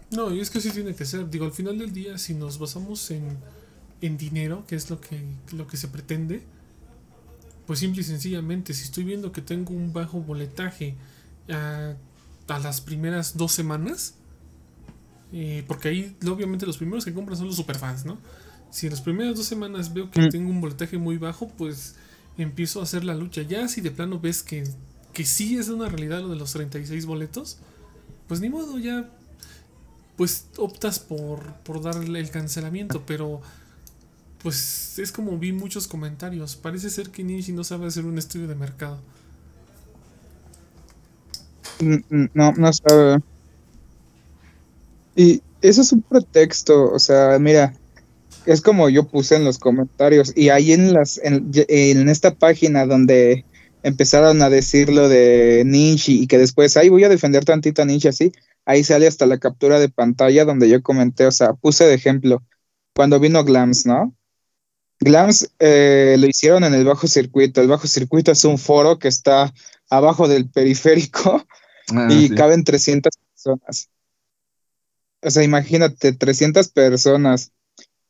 No, 0.09 0.33
y 0.33 0.39
es 0.39 0.49
que 0.49 0.61
sí 0.61 0.71
tiene 0.71 0.95
que 0.95 1.05
ser. 1.05 1.29
Digo, 1.29 1.45
al 1.45 1.51
final 1.51 1.77
del 1.77 1.91
día, 1.91 2.17
si 2.17 2.33
nos 2.33 2.59
basamos 2.59 3.11
en, 3.11 3.37
en 4.01 4.17
dinero, 4.17 4.65
que 4.67 4.75
es 4.75 4.89
lo 4.89 5.01
que, 5.01 5.21
lo 5.51 5.67
que 5.67 5.77
se 5.77 5.89
pretende, 5.89 6.43
pues 7.65 7.79
simple 7.79 8.01
y 8.01 8.05
sencillamente, 8.05 8.73
si 8.73 8.83
estoy 8.83 9.03
viendo 9.03 9.31
que 9.31 9.41
tengo 9.41 9.73
un 9.73 9.91
bajo 9.91 10.21
boletaje 10.21 10.95
a, 11.49 11.95
a 12.47 12.59
las 12.59 12.79
primeras 12.81 13.35
dos 13.35 13.51
semanas, 13.51 14.15
eh, 15.33 15.63
porque 15.67 15.89
ahí 15.89 16.17
obviamente 16.29 16.65
los 16.65 16.77
primeros 16.77 17.03
que 17.03 17.13
compran 17.13 17.37
son 17.37 17.47
los 17.47 17.55
superfans, 17.57 18.05
¿no? 18.05 18.17
Si 18.71 18.87
en 18.87 18.91
las 18.91 19.01
primeras 19.01 19.35
dos 19.35 19.45
semanas 19.45 19.93
veo 19.93 20.09
que 20.11 20.21
Mm. 20.21 20.29
tengo 20.29 20.49
un 20.49 20.61
boletaje 20.61 20.97
muy 20.97 21.17
bajo, 21.17 21.49
pues 21.49 21.95
empiezo 22.37 22.79
a 22.79 22.83
hacer 22.83 23.03
la 23.03 23.15
lucha. 23.15 23.41
Ya 23.43 23.67
si 23.67 23.81
de 23.81 23.91
plano 23.91 24.19
ves 24.19 24.43
que, 24.43 24.63
que 25.13 25.25
sí 25.25 25.57
es 25.57 25.69
una 25.69 25.89
realidad 25.89 26.21
lo 26.21 26.29
de 26.29 26.35
los 26.37 26.53
36 26.53 27.05
boletos, 27.05 27.59
pues 28.27 28.41
ni 28.41 28.49
modo, 28.49 28.79
ya 28.79 29.09
pues 30.15 30.47
optas 30.57 30.99
por, 30.99 31.53
por 31.63 31.81
darle 31.81 32.19
el 32.19 32.31
cancelamiento, 32.31 33.05
pero 33.05 33.41
pues 34.43 34.99
es 34.99 35.11
como 35.11 35.37
vi 35.37 35.53
muchos 35.53 35.87
comentarios. 35.87 36.55
Parece 36.55 36.89
ser 36.89 37.11
que 37.11 37.23
Ninji 37.23 37.53
no 37.53 37.63
sabe 37.63 37.87
hacer 37.87 38.05
un 38.05 38.17
estudio 38.17 38.47
de 38.47 38.55
mercado. 38.55 38.99
Mm, 41.79 41.99
mm, 42.09 42.29
No, 42.33 42.51
no 42.53 42.71
sabe. 42.73 43.19
Y 45.15 45.41
eso 45.61 45.81
es 45.81 45.91
un 45.91 46.01
pretexto, 46.03 46.91
o 46.91 46.99
sea, 46.99 47.37
mira, 47.39 47.73
es 48.47 48.61
como 48.61 48.89
yo 48.89 49.07
puse 49.07 49.35
en 49.35 49.43
los 49.43 49.59
comentarios. 49.59 50.33
Y 50.35 50.49
ahí 50.49 50.71
en 50.71 50.93
las, 50.93 51.19
en, 51.23 51.51
en 51.67 52.09
esta 52.09 52.33
página 52.33 52.85
donde 52.85 53.45
empezaron 53.83 54.41
a 54.41 54.49
decir 54.49 54.89
lo 54.89 55.09
de 55.09 55.63
Ninji 55.65 56.23
y 56.23 56.27
que 56.27 56.37
después, 56.37 56.75
ahí 56.77 56.89
voy 56.89 57.03
a 57.03 57.09
defender 57.09 57.45
tantito 57.45 57.81
a 57.81 57.85
Ninji 57.85 58.07
así, 58.07 58.31
ahí 58.65 58.83
sale 58.83 59.07
hasta 59.07 59.25
la 59.25 59.37
captura 59.37 59.79
de 59.79 59.89
pantalla 59.89 60.45
donde 60.45 60.69
yo 60.69 60.81
comenté, 60.81 61.25
o 61.25 61.31
sea, 61.31 61.53
puse 61.53 61.85
de 61.85 61.93
ejemplo, 61.93 62.43
cuando 62.95 63.19
vino 63.19 63.43
Glams, 63.43 63.85
¿no? 63.85 64.15
Glams 64.99 65.51
eh, 65.59 66.15
lo 66.17 66.25
hicieron 66.27 66.63
en 66.63 66.73
el 66.73 66.83
bajo 66.83 67.07
circuito. 67.07 67.61
El 67.61 67.67
bajo 67.67 67.85
circuito 67.85 68.31
es 68.31 68.43
un 68.45 68.57
foro 68.57 68.97
que 68.97 69.07
está 69.07 69.53
abajo 69.89 70.27
del 70.27 70.49
periférico 70.49 71.45
ah, 71.93 72.07
y 72.09 72.29
caben 72.29 72.63
300 72.63 73.13
personas. 73.31 73.89
O 75.21 75.29
sea, 75.29 75.43
imagínate, 75.43 76.13
300 76.13 76.69
personas. 76.69 77.51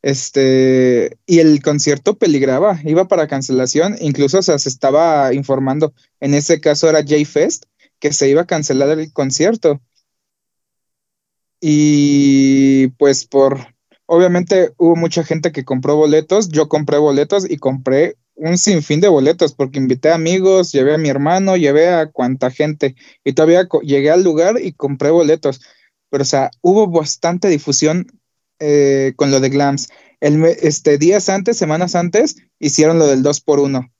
Este, 0.08 1.18
y 1.26 1.40
el 1.40 1.62
concierto 1.62 2.18
peligraba, 2.18 2.80
iba 2.86 3.10
para 3.10 3.28
cancelación, 3.28 3.98
incluso 4.00 4.42
se 4.42 4.56
estaba 4.56 5.34
informando, 5.34 5.94
en 6.22 6.34
ese 6.34 6.62
caso 6.62 6.88
era 6.90 7.02
J-Fest, 7.02 7.66
que 8.00 8.14
se 8.14 8.30
iba 8.30 8.44
a 8.44 8.48
cancelar 8.48 8.88
el 8.98 9.12
concierto. 9.12 9.82
Y 11.60 12.88
pues 12.98 13.26
por, 13.26 13.76
obviamente 14.06 14.72
hubo 14.78 14.96
mucha 14.96 15.26
gente 15.26 15.52
que 15.52 15.66
compró 15.66 15.98
boletos, 15.98 16.48
yo 16.48 16.70
compré 16.70 17.00
boletos 17.00 17.44
y 17.50 17.58
compré 17.58 18.16
un 18.36 18.58
sinfín 18.58 19.02
de 19.02 19.10
boletos 19.10 19.54
porque 19.54 19.80
invité 19.80 20.14
amigos, 20.14 20.72
llevé 20.72 20.94
a 20.94 20.98
mi 20.98 21.10
hermano, 21.10 21.58
llevé 21.58 21.90
a 21.90 22.10
cuanta 22.10 22.50
gente 22.50 22.96
y 23.26 23.34
todavía 23.34 23.68
llegué 23.82 24.12
al 24.12 24.24
lugar 24.24 24.56
y 24.62 24.72
compré 24.72 25.12
boletos. 25.12 25.60
Pero, 26.10 26.22
o 26.22 26.26
sea, 26.26 26.50
hubo 26.62 26.88
bastante 26.88 27.50
difusión 27.50 28.08
eh, 28.60 29.14
con 29.16 29.32
lo 29.32 29.40
de 29.40 29.50
Glams. 29.50 29.90
El, 30.20 30.44
este, 30.46 30.98
días 30.98 31.30
antes, 31.30 31.58
semanas 31.58 31.96
antes, 31.96 32.38
hicieron 32.60 33.00
lo 33.00 33.08
del 33.08 33.24
2 33.24 33.42
por 33.42 33.60
1 33.60 33.92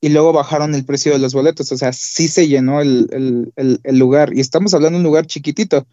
y 0.00 0.08
luego 0.08 0.32
bajaron 0.32 0.74
el 0.74 0.84
precio 0.84 1.12
de 1.12 1.18
los 1.18 1.34
boletos. 1.34 1.70
O 1.72 1.76
sea, 1.76 1.92
sí 1.92 2.28
se 2.28 2.48
llenó 2.48 2.80
el, 2.80 3.52
el 3.56 3.98
lugar 3.98 4.32
y 4.34 4.40
estamos 4.40 4.74
hablando 4.74 4.98
de 4.98 5.00
un 5.00 5.06
lugar 5.06 5.26
chiquitito. 5.26 5.86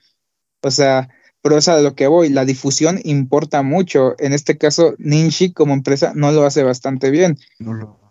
O 0.61 0.71
sea, 0.71 1.09
pero 1.41 1.57
es 1.57 1.67
a 1.67 1.79
lo 1.79 1.95
que 1.95 2.07
voy, 2.07 2.29
la 2.29 2.45
difusión 2.45 2.99
importa 3.03 3.61
mucho. 3.61 4.15
En 4.19 4.33
este 4.33 4.57
caso, 4.57 4.95
Ninji 4.97 5.53
como 5.53 5.73
empresa 5.73 6.11
no 6.15 6.31
lo 6.31 6.43
hace 6.43 6.63
bastante 6.63 7.09
bien. 7.09 7.37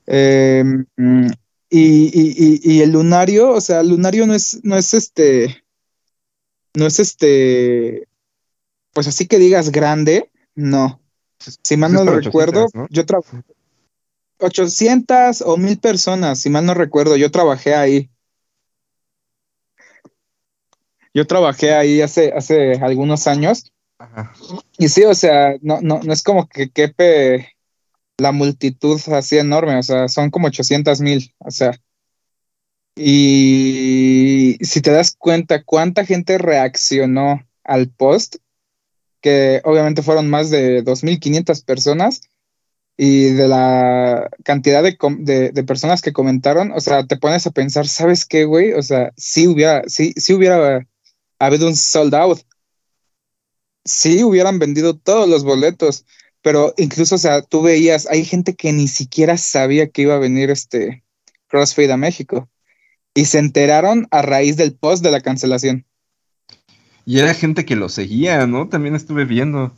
Em, 0.06 0.86
y, 1.68 2.80
el 2.80 2.92
lunario, 2.92 3.50
o 3.50 3.60
sea, 3.60 3.80
el 3.80 3.90
lunario 3.90 4.26
no 4.26 4.34
es, 4.34 4.60
no 4.62 4.76
es 4.76 4.94
este, 4.94 5.64
no 6.74 6.86
es 6.86 6.98
este, 6.98 8.08
pues 8.96 9.08
así 9.08 9.26
que 9.26 9.38
digas 9.38 9.72
grande, 9.72 10.30
no. 10.54 11.02
Si 11.38 11.76
mal 11.76 11.92
no 11.92 12.02
lo 12.02 12.18
recuerdo, 12.18 12.66
yo 12.88 13.04
trabajé 13.04 13.42
800 14.38 15.42
o 15.42 15.58
1000 15.58 15.78
personas, 15.80 16.40
si 16.40 16.48
mal 16.48 16.64
no 16.64 16.72
recuerdo, 16.72 17.14
yo 17.18 17.30
trabajé 17.30 17.74
ahí. 17.74 18.10
Yo 21.12 21.26
trabajé 21.26 21.74
ahí 21.74 22.00
hace, 22.00 22.32
hace 22.32 22.72
algunos 22.76 23.26
años. 23.26 23.70
Y 24.78 24.88
sí, 24.88 25.04
o 25.04 25.14
sea, 25.14 25.56
no, 25.60 25.82
no, 25.82 26.00
no 26.02 26.12
es 26.14 26.22
como 26.22 26.48
que 26.48 26.70
quepe 26.70 27.54
la 28.16 28.32
multitud 28.32 28.98
así 29.12 29.36
enorme, 29.36 29.76
o 29.76 29.82
sea, 29.82 30.08
son 30.08 30.30
como 30.30 30.46
800 30.46 31.02
mil, 31.02 31.34
o 31.36 31.50
sea. 31.50 31.78
Y 32.94 34.56
si 34.62 34.80
te 34.80 34.90
das 34.90 35.14
cuenta 35.14 35.62
cuánta 35.64 36.06
gente 36.06 36.38
reaccionó 36.38 37.46
al 37.62 37.90
post, 37.90 38.36
que 39.26 39.60
obviamente 39.64 40.02
fueron 40.04 40.30
más 40.30 40.50
de 40.50 40.84
2.500 40.84 41.64
personas, 41.64 42.20
y 42.96 43.30
de 43.30 43.48
la 43.48 44.30
cantidad 44.44 44.84
de, 44.84 44.96
de, 45.52 45.64
personas 45.64 46.00
que 46.00 46.12
comentaron, 46.12 46.70
o 46.70 46.80
sea, 46.80 47.04
te 47.04 47.16
pones 47.16 47.44
a 47.46 47.50
pensar, 47.50 47.88
¿sabes 47.88 48.24
qué, 48.24 48.44
güey? 48.44 48.72
O 48.72 48.82
sea, 48.82 49.12
sí 49.16 49.48
hubiera, 49.48 49.82
sí, 49.88 50.14
sí 50.16 50.32
hubiera 50.32 50.78
ha 50.78 51.46
habido 51.46 51.66
un 51.66 51.74
sold 51.74 52.14
out. 52.14 52.38
Sí, 53.84 54.22
hubieran 54.22 54.60
vendido 54.60 54.96
todos 54.96 55.28
los 55.28 55.42
boletos, 55.42 56.06
pero 56.42 56.72
incluso, 56.76 57.16
o 57.16 57.18
sea, 57.18 57.42
tú 57.42 57.62
veías, 57.62 58.06
hay 58.06 58.24
gente 58.24 58.54
que 58.54 58.72
ni 58.72 58.86
siquiera 58.86 59.36
sabía 59.36 59.88
que 59.88 60.02
iba 60.02 60.14
a 60.14 60.18
venir 60.18 60.50
este 60.50 61.02
Crossfade 61.48 61.92
a 61.92 61.96
México 61.96 62.48
y 63.14 63.24
se 63.24 63.38
enteraron 63.40 64.06
a 64.12 64.22
raíz 64.22 64.56
del 64.56 64.76
post 64.76 65.02
de 65.02 65.10
la 65.10 65.20
cancelación. 65.20 65.86
Y 67.06 67.20
era 67.20 67.32
gente 67.32 67.64
que 67.64 67.76
lo 67.76 67.88
seguía, 67.88 68.46
¿no? 68.46 68.68
También 68.68 68.96
estuve 68.96 69.24
viendo. 69.24 69.72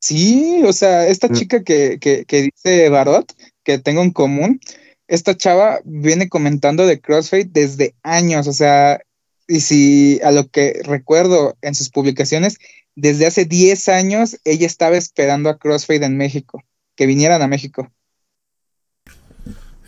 Sí, 0.00 0.62
o 0.66 0.72
sea, 0.72 1.06
esta 1.06 1.28
mm. 1.28 1.32
chica 1.34 1.62
que, 1.62 1.98
que, 2.00 2.24
que 2.24 2.50
dice 2.50 2.88
Barot, 2.88 3.32
que 3.62 3.78
tengo 3.78 4.02
en 4.02 4.10
común, 4.10 4.58
esta 5.06 5.36
chava 5.36 5.80
viene 5.84 6.30
comentando 6.30 6.86
de 6.86 7.00
Crossfade 7.00 7.50
desde 7.52 7.94
años, 8.02 8.48
o 8.48 8.52
sea, 8.54 9.00
y 9.46 9.60
si 9.60 10.18
a 10.24 10.32
lo 10.32 10.48
que 10.48 10.80
recuerdo 10.84 11.56
en 11.60 11.74
sus 11.74 11.90
publicaciones, 11.90 12.56
desde 12.94 13.26
hace 13.26 13.44
10 13.44 13.88
años 13.88 14.38
ella 14.44 14.66
estaba 14.66 14.96
esperando 14.96 15.50
a 15.50 15.58
Crossfade 15.58 16.06
en 16.06 16.16
México, 16.16 16.64
que 16.96 17.06
vinieran 17.06 17.42
a 17.42 17.48
México. 17.48 17.92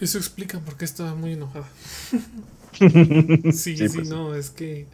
Eso 0.00 0.18
explica 0.18 0.60
por 0.60 0.76
qué 0.76 0.84
estaba 0.84 1.14
muy 1.14 1.32
enojada. 1.32 1.68
sí, 3.52 3.76
sí, 3.76 3.88
pues 3.88 4.08
no, 4.08 4.34
es 4.34 4.50
que. 4.50 4.86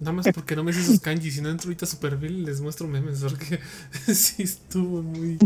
Nada 0.00 0.12
más 0.12 0.26
porque 0.34 0.56
no 0.56 0.64
me 0.64 0.70
hice 0.70 0.82
sus 0.82 0.98
kanji, 0.98 1.30
si 1.30 1.42
no 1.42 1.50
entro 1.50 1.68
ahorita 1.68 1.84
a 1.84 1.88
su 1.88 1.98
perfil 1.98 2.38
y 2.38 2.42
les 2.42 2.62
muestro 2.62 2.88
memes, 2.88 3.20
porque 3.20 3.60
sí 4.14 4.42
estuvo 4.42 5.02
muy. 5.02 5.38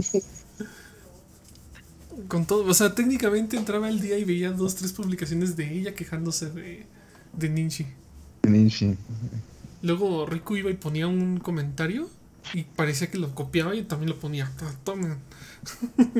Con 2.28 2.46
todo, 2.46 2.64
o 2.64 2.74
sea, 2.74 2.94
técnicamente 2.94 3.56
entraba 3.56 3.88
el 3.88 4.00
día 4.00 4.16
y 4.16 4.22
veía 4.22 4.52
dos, 4.52 4.76
tres 4.76 4.92
publicaciones 4.92 5.56
de 5.56 5.76
ella 5.76 5.94
quejándose 5.96 6.50
de, 6.50 6.86
de 7.32 7.48
Ninchi. 7.48 7.86
Luego 9.82 10.24
Riku 10.24 10.56
iba 10.56 10.70
y 10.70 10.74
ponía 10.74 11.08
un 11.08 11.40
comentario 11.40 12.08
y 12.52 12.62
parecía 12.62 13.10
que 13.10 13.18
lo 13.18 13.34
copiaba 13.34 13.74
y 13.74 13.82
también 13.82 14.10
lo 14.10 14.20
ponía. 14.20 14.52
Toma. 14.84 15.18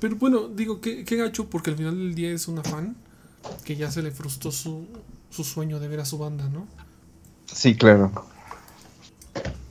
Pero 0.00 0.16
bueno, 0.16 0.48
digo, 0.48 0.82
qué, 0.82 1.04
qué 1.04 1.16
gacho 1.16 1.48
porque 1.48 1.70
al 1.70 1.76
final 1.76 1.96
del 1.96 2.14
día 2.14 2.30
es 2.30 2.46
una 2.48 2.62
fan 2.62 2.94
que 3.64 3.76
ya 3.76 3.90
se 3.90 4.02
le 4.02 4.10
frustró 4.10 4.52
su, 4.52 4.86
su 5.36 5.44
sueño 5.44 5.78
de 5.78 5.88
ver 5.88 6.00
a 6.00 6.04
su 6.04 6.18
banda, 6.18 6.48
¿no? 6.48 6.66
Sí, 7.46 7.76
claro. 7.76 8.10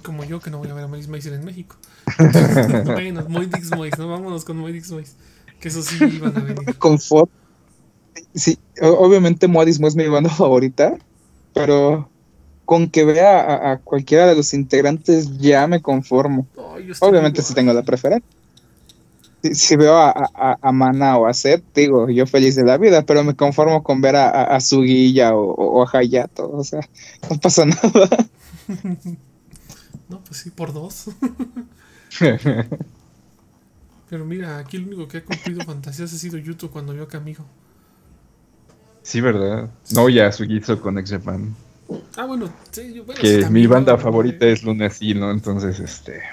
Como 0.04 0.24
yo 0.24 0.40
que 0.40 0.52
no 0.52 0.60
voy 0.60 0.70
a 0.70 0.74
ver 0.74 0.84
a 0.84 0.88
Maris 0.88 1.08
Meiser 1.08 1.34
en 1.34 1.44
México. 1.44 1.76
bueno, 2.86 3.26
Moidix 3.28 3.76
Mois, 3.76 3.98
¿no? 3.98 4.08
Vámonos 4.08 4.46
con 4.46 4.58
Moidix 4.58 4.92
Mois. 4.92 5.16
Que 5.60 5.70
eso 5.70 5.82
sí 5.82 5.98
iban 6.02 6.38
a 6.38 6.42
venir. 6.42 6.76
Confort 6.78 7.30
sí, 8.36 8.60
obviamente 8.82 9.48
Modismo 9.48 9.88
es 9.88 9.96
mi 9.96 10.08
banda 10.08 10.30
favorita, 10.30 10.98
pero 11.54 12.10
con 12.66 12.90
que 12.90 13.06
vea 13.06 13.72
a, 13.72 13.78
cualquiera 13.78 14.28
de 14.28 14.36
los 14.36 14.54
integrantes 14.54 15.38
ya 15.38 15.68
me 15.68 15.82
conformo. 15.82 16.48
obviamente 17.00 17.42
si 17.42 17.54
tengo 17.54 17.74
la 17.74 17.84
preferencia. 17.84 18.30
Si, 19.54 19.76
veo 19.76 19.96
a, 19.98 20.30
a, 20.62 20.72
Mana 20.72 21.18
o 21.18 21.28
a 21.28 21.34
Seth, 21.34 21.64
digo, 21.74 22.10
yo 22.10 22.26
feliz 22.26 22.56
de 22.56 22.64
la 22.64 22.78
vida, 22.78 23.06
pero 23.06 23.24
me 23.24 23.36
conformo 23.36 23.84
con 23.84 24.02
ver 24.02 24.16
a, 24.16 24.56
a, 24.56 24.60
Sugilla 24.62 25.36
o, 25.36 25.84
a 25.84 25.90
Hayato, 25.92 26.50
o 26.52 26.64
sea, 26.64 26.82
no 27.30 27.40
pasa 27.40 27.66
nada. 27.66 28.10
no, 30.10 30.24
pues 30.24 30.40
sí, 30.40 30.50
por 30.50 30.74
dos. 30.74 31.10
pero 34.10 34.26
mira, 34.26 34.58
aquí 34.58 34.78
el 34.78 34.88
único 34.88 35.08
que 35.08 35.18
ha 35.18 35.24
cumplido 35.24 35.62
fantasías 35.66 36.14
ha 36.14 36.18
sido 36.18 36.38
Yuto 36.38 36.72
cuando 36.72 36.94
vio 36.94 37.04
a 37.04 37.08
Kamijo. 37.08 37.46
Sí, 39.04 39.22
¿verdad? 39.22 39.70
No, 39.92 40.10
ya 40.10 40.32
su 40.32 40.46
guiso 40.46 40.82
con 40.82 40.98
Ex 40.98 41.12
Japan. 41.12 41.56
Ah, 42.18 42.26
bueno, 42.26 42.52
sí, 42.72 43.00
bueno, 43.00 43.22
Que 43.22 43.48
mi 43.50 43.68
banda 43.68 43.98
favorita 43.98 44.48
es 44.48 44.64
Lunacy, 44.64 45.14
¿no? 45.14 45.30
Entonces, 45.30 45.80
este. 45.80 46.24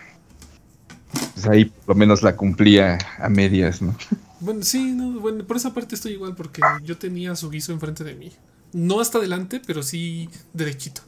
Pues 1.35 1.47
ahí 1.47 1.65
por 1.67 1.89
lo 1.89 1.95
menos 1.95 2.23
la 2.23 2.37
cumplía 2.37 2.99
a 3.19 3.29
medias, 3.29 3.83
¿no? 3.83 3.95
Bueno, 4.41 4.63
sí, 4.63 4.93
no, 4.93 5.21
bueno, 5.21 5.45
por 5.45 5.57
esa 5.57 5.73
parte 5.73 5.95
estoy 5.95 6.13
igual, 6.13 6.35
porque 6.35 6.61
yo 6.83 6.97
tenía 6.99 7.37
su 7.37 7.49
guiso 7.49 7.73
enfrente 7.73 8.03
de 8.03 8.15
mí. 8.15 8.33
No 8.73 9.01
hasta 9.01 9.19
adelante, 9.19 9.61
pero 9.65 9.83
sí 9.83 10.29
derechito. 10.53 11.03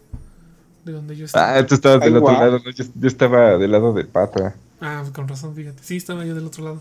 De 0.84 0.92
donde 0.92 1.16
yo 1.16 1.24
estaba. 1.24 1.56
Ah, 1.56 1.66
tú 1.66 1.74
estabas 1.74 2.04
del 2.04 2.16
otro 2.16 2.32
lado, 2.32 2.60
¿no? 2.64 2.70
Yo, 2.70 2.84
estaba 3.08 3.56
del 3.58 3.72
lado 3.72 3.92
de 3.92 4.04
Pata. 4.04 4.54
Ah, 4.80 5.02
con 5.14 5.26
razón, 5.26 5.54
fíjate. 5.54 5.82
Sí, 5.82 5.96
estaba 5.96 6.24
yo 6.24 6.34
del 6.34 6.46
otro 6.46 6.64
lado. 6.64 6.80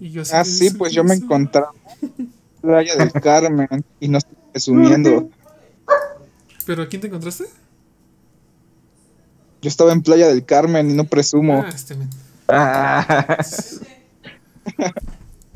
Y 0.00 0.10
yo 0.10 0.22
así 0.22 0.32
ah, 0.34 0.44
sí, 0.44 0.70
pues 0.70 0.92
yo 0.92 1.02
me 1.02 1.14
encontraba 1.14 1.72
Playa 2.60 2.94
del 2.96 3.12
Carmen 3.22 3.84
y 4.00 4.08
no 4.08 4.18
estoy 4.18 4.36
presumiendo. 4.52 5.28
¿Pero 6.64 6.82
a 6.84 6.86
quién 6.88 7.02
te 7.02 7.08
encontraste? 7.08 7.44
Yo 9.68 9.70
estaba 9.70 9.92
en 9.92 10.00
Playa 10.00 10.28
del 10.28 10.46
Carmen 10.46 10.90
y 10.90 10.94
no 10.94 11.04
presumo. 11.04 11.62
Ah, 11.62 11.68
este 11.74 11.94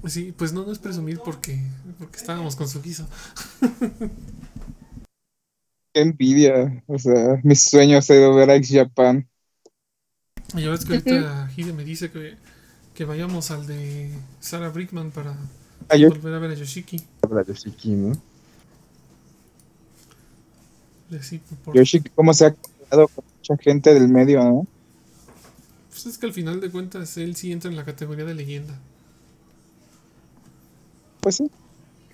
Sí, 0.07 0.35
pues 0.37 0.53
no, 0.53 0.67
no 0.67 0.73
es 0.73 0.79
presumir 0.79 1.19
porque, 1.25 1.59
porque 1.99 2.19
estábamos 2.19 2.55
con 2.55 2.69
su 2.69 2.83
guiso. 2.83 3.09
Qué 5.95 6.03
envidia. 6.03 6.83
O 6.87 6.99
sea, 6.99 7.41
mis 7.43 7.63
sueños 7.63 8.11
he 8.11 8.17
ido 8.19 8.35
ver 8.35 8.51
a 8.51 8.57
X 8.57 8.71
Japan. 8.75 9.27
Y 10.55 10.65
ahora 10.65 10.75
es 10.75 10.85
que 10.85 10.93
ahorita 10.93 11.51
Hide 11.57 11.73
me 11.73 11.85
dice 11.85 12.11
que, 12.11 12.37
que 12.93 13.07
vayamos 13.07 13.51
al 13.51 13.67
de 13.67 14.13
Sarah 14.41 14.69
Brickman 14.69 15.11
para 15.11 15.31
Ah, 15.89 15.97
volver 15.97 16.35
a 16.35 16.39
ver 16.39 16.51
a 16.51 16.55
Yoshiki. 16.55 17.03
Habla 17.23 17.45
de 17.45 17.55
Shiki, 17.55 17.89
¿no? 17.93 18.13
Sí, 21.23 21.41
por- 21.65 21.75
Yoshi, 21.75 22.01
¿cómo 22.15 22.35
se 22.35 22.47
ha 22.47 22.55
con 22.93 23.25
mucha 23.37 23.57
gente 23.63 23.95
del 23.95 24.09
medio, 24.09 24.43
no? 24.45 24.67
Pues 25.91 26.07
es 26.07 26.19
que 26.19 26.27
al 26.27 26.33
final 26.33 26.61
de 26.61 26.71
cuentas 26.71 27.17
él 27.17 27.37
sí 27.37 27.53
entra 27.53 27.71
en 27.71 27.77
la 27.77 27.85
categoría 27.85 28.25
de 28.25 28.35
leyenda. 28.35 28.79
Pues 31.21 31.37
sí. 31.37 31.51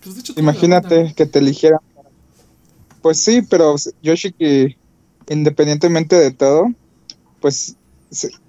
Pues 0.03 0.14
de 0.14 0.21
hecho, 0.21 0.35
Imagínate 0.37 1.14
que 1.17 1.27
te 1.27 1.38
eligieran. 1.38 1.81
Pues 3.03 3.19
sí, 3.19 3.43
pero 3.43 3.77
Yoshi, 4.03 4.33
que 4.33 4.77
independientemente 5.29 6.17
de 6.17 6.31
todo, 6.33 6.73
pues 7.41 7.77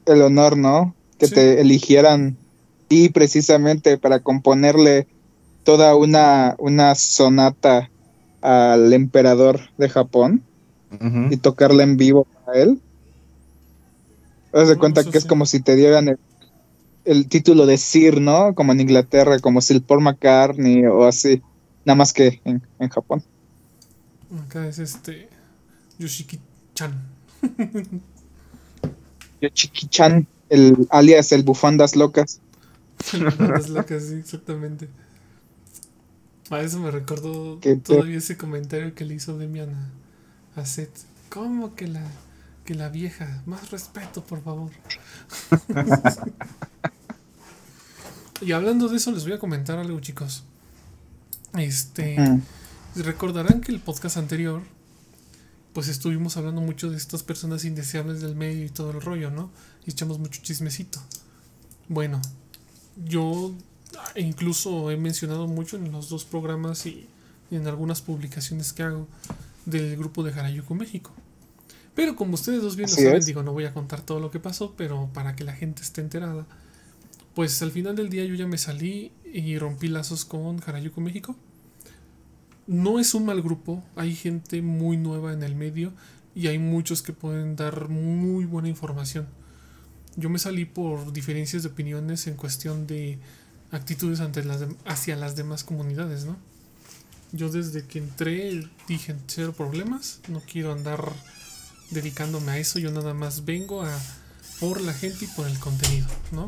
el 0.06 0.22
honor, 0.22 0.58
¿no? 0.58 0.96
Que 1.18 1.28
Sí. 1.28 1.36
te 1.36 1.62
eligieran 1.62 2.38
y 2.90 3.10
precisamente 3.10 3.98
para 3.98 4.20
componerle 4.20 5.08
toda 5.64 5.96
una, 5.96 6.56
una 6.58 6.96
sonata 6.96 7.90
al 8.42 8.94
emperador 8.94 9.60
de 9.78 9.90
Japón 9.90 10.44
Y 11.30 11.38
tocarla 11.38 11.84
en 11.84 11.98
vivo 11.98 12.26
para 12.46 12.62
él. 12.62 12.82
Haz 14.54 14.68
de 14.68 14.78
No, 14.78 14.80
cuenta 14.80 15.02
eso 15.02 15.12
que 15.12 15.18
es 15.18 15.26
como 15.26 15.46
si 15.46 15.60
te 15.60 15.76
dieran 15.76 16.08
el, 16.10 16.20
el 17.06 17.28
título 17.28 17.66
de 17.66 17.78
Sir, 17.78 18.20
¿no? 18.20 18.56
Como 18.56 18.72
en 18.72 18.82
Inglaterra, 18.82 19.40
como 19.40 19.62
Sir 19.62 19.82
Paul 19.82 20.02
McCartney 20.02 20.86
o 20.86 21.06
así. 21.06 21.42
Nada 21.86 21.96
más 21.96 22.14
que 22.14 22.42
en, 22.46 22.62
en 22.80 22.90
Japón. 22.90 23.24
Acá 24.46 24.68
es 24.68 24.80
este. 24.80 25.30
Yoshiki-chan. 26.00 26.94
Yoshiki-chan, 29.42 30.28
el 30.50 30.88
alias 30.90 31.32
el 31.32 31.44
bufandas 31.44 31.96
locas. 31.96 32.42
Las 33.40 33.70
locas, 33.70 34.04
sí, 34.04 34.16
exactamente. 34.16 34.90
A 36.50 36.62
eso 36.62 36.80
me 36.80 36.92
recordó 36.92 37.60
todavía 37.84 38.18
ese 38.18 38.38
comentario 38.38 38.96
que 38.96 39.06
le 39.06 39.14
hizo 39.16 39.38
Demian 39.38 39.70
a, 40.60 40.64
a 40.64 40.66
Seth. 40.66 41.06
¿Cómo 41.30 41.76
que 41.76 41.88
la, 41.88 42.04
que 42.66 42.76
la 42.76 42.90
vieja? 42.90 43.42
Más 43.46 43.72
respeto, 43.72 44.24
por 44.24 44.44
favor. 44.44 44.72
y 48.42 48.52
hablando 48.52 48.88
de 48.88 48.98
eso, 48.98 49.12
les 49.12 49.24
voy 49.24 49.34
a 49.34 49.40
comentar 49.40 49.78
algo, 49.78 50.00
chicos. 50.00 50.44
Este. 51.58 52.20
Mm. 52.20 52.42
Recordarán 52.96 53.62
que 53.62 53.72
el 53.72 53.80
podcast 53.80 54.18
anterior, 54.18 54.64
pues 55.74 55.88
estuvimos 55.88 56.38
hablando 56.38 56.62
mucho 56.62 56.90
de 56.90 56.98
estas 56.98 57.22
personas 57.24 57.64
indeseables 57.64 58.22
del 58.22 58.36
medio 58.36 58.66
y 58.66 58.70
todo 58.70 58.92
el 58.92 59.02
rollo, 59.02 59.30
¿no? 59.30 59.52
Y 59.86 59.92
echamos 59.92 60.18
mucho 60.18 60.42
chismecito. 60.42 61.00
Bueno, 61.88 62.20
yo 63.06 63.54
incluso 64.16 64.90
he 64.92 64.98
mencionado 64.98 65.48
mucho 65.48 65.78
en 65.78 65.92
los 65.92 66.10
dos 66.10 66.26
programas 66.26 66.86
y, 66.88 67.08
y 67.52 67.56
en 67.56 67.68
algunas 67.68 68.02
publicaciones 68.02 68.74
que 68.74 68.84
hago 68.84 69.08
del 69.66 69.98
grupo 69.98 70.24
de 70.24 70.32
Harajuku 70.32 70.76
México. 70.76 71.12
Pero 71.96 72.16
como 72.16 72.36
ustedes 72.36 72.62
dos 72.62 72.76
bien 72.76 72.90
lo 72.90 72.96
saben, 72.96 73.16
es. 73.16 73.26
digo, 73.26 73.44
no 73.44 73.52
voy 73.52 73.66
a 73.66 73.74
contar 73.74 74.02
todo 74.02 74.20
lo 74.20 74.32
que 74.32 74.40
pasó, 74.40 74.74
pero 74.78 75.10
para 75.14 75.36
que 75.36 75.44
la 75.44 75.54
gente 75.54 75.82
esté 75.82 76.02
enterada. 76.02 76.46
Pues 77.36 77.62
al 77.62 77.72
final 77.72 77.96
del 77.96 78.10
día 78.10 78.26
yo 78.26 78.36
ya 78.36 78.48
me 78.48 78.58
salí 78.58 79.12
y 79.26 79.58
rompí 79.58 79.88
lazos 79.88 80.26
con 80.26 80.62
Harajuku 80.66 81.02
México. 81.02 81.36
No 82.68 83.00
es 83.00 83.14
un 83.14 83.26
mal 83.26 83.42
grupo, 83.42 83.84
hay 83.96 84.16
gente 84.16 84.62
muy 84.62 84.98
nueva 84.98 85.34
en 85.34 85.44
el 85.44 85.56
medio 85.56 85.92
y 86.36 86.48
hay 86.48 86.60
muchos 86.60 87.02
que 87.02 87.14
pueden 87.14 87.56
dar 87.56 87.90
muy 87.90 88.46
buena 88.46 88.70
información. 88.70 89.28
Yo 90.16 90.30
me 90.30 90.40
salí 90.40 90.66
por 90.66 91.12
diferencias 91.12 91.64
de 91.64 91.70
opiniones 91.70 92.28
en 92.28 92.36
cuestión 92.36 92.88
de 92.88 93.20
actitudes 93.72 94.20
ante 94.20 94.44
las 94.44 94.66
hacia 94.86 95.16
las 95.16 95.36
demás 95.36 95.64
comunidades, 95.64 96.26
¿no? 96.26 96.38
Yo 97.32 97.50
desde 97.50 97.86
que 97.86 98.00
entré 98.00 98.68
dije 98.88 99.16
cero 99.28 99.54
problemas, 99.56 100.22
no 100.28 100.42
quiero 100.42 100.72
andar 100.72 101.14
dedicándome 101.92 102.52
a 102.52 102.58
eso, 102.58 102.80
yo 102.80 102.92
nada 102.92 103.14
más 103.14 103.46
vengo 103.46 103.84
a 103.84 104.00
por 104.60 104.82
la 104.82 104.94
gente 104.94 105.26
y 105.26 105.28
por 105.30 105.48
el 105.48 105.58
contenido, 105.60 106.08
¿no? 106.32 106.46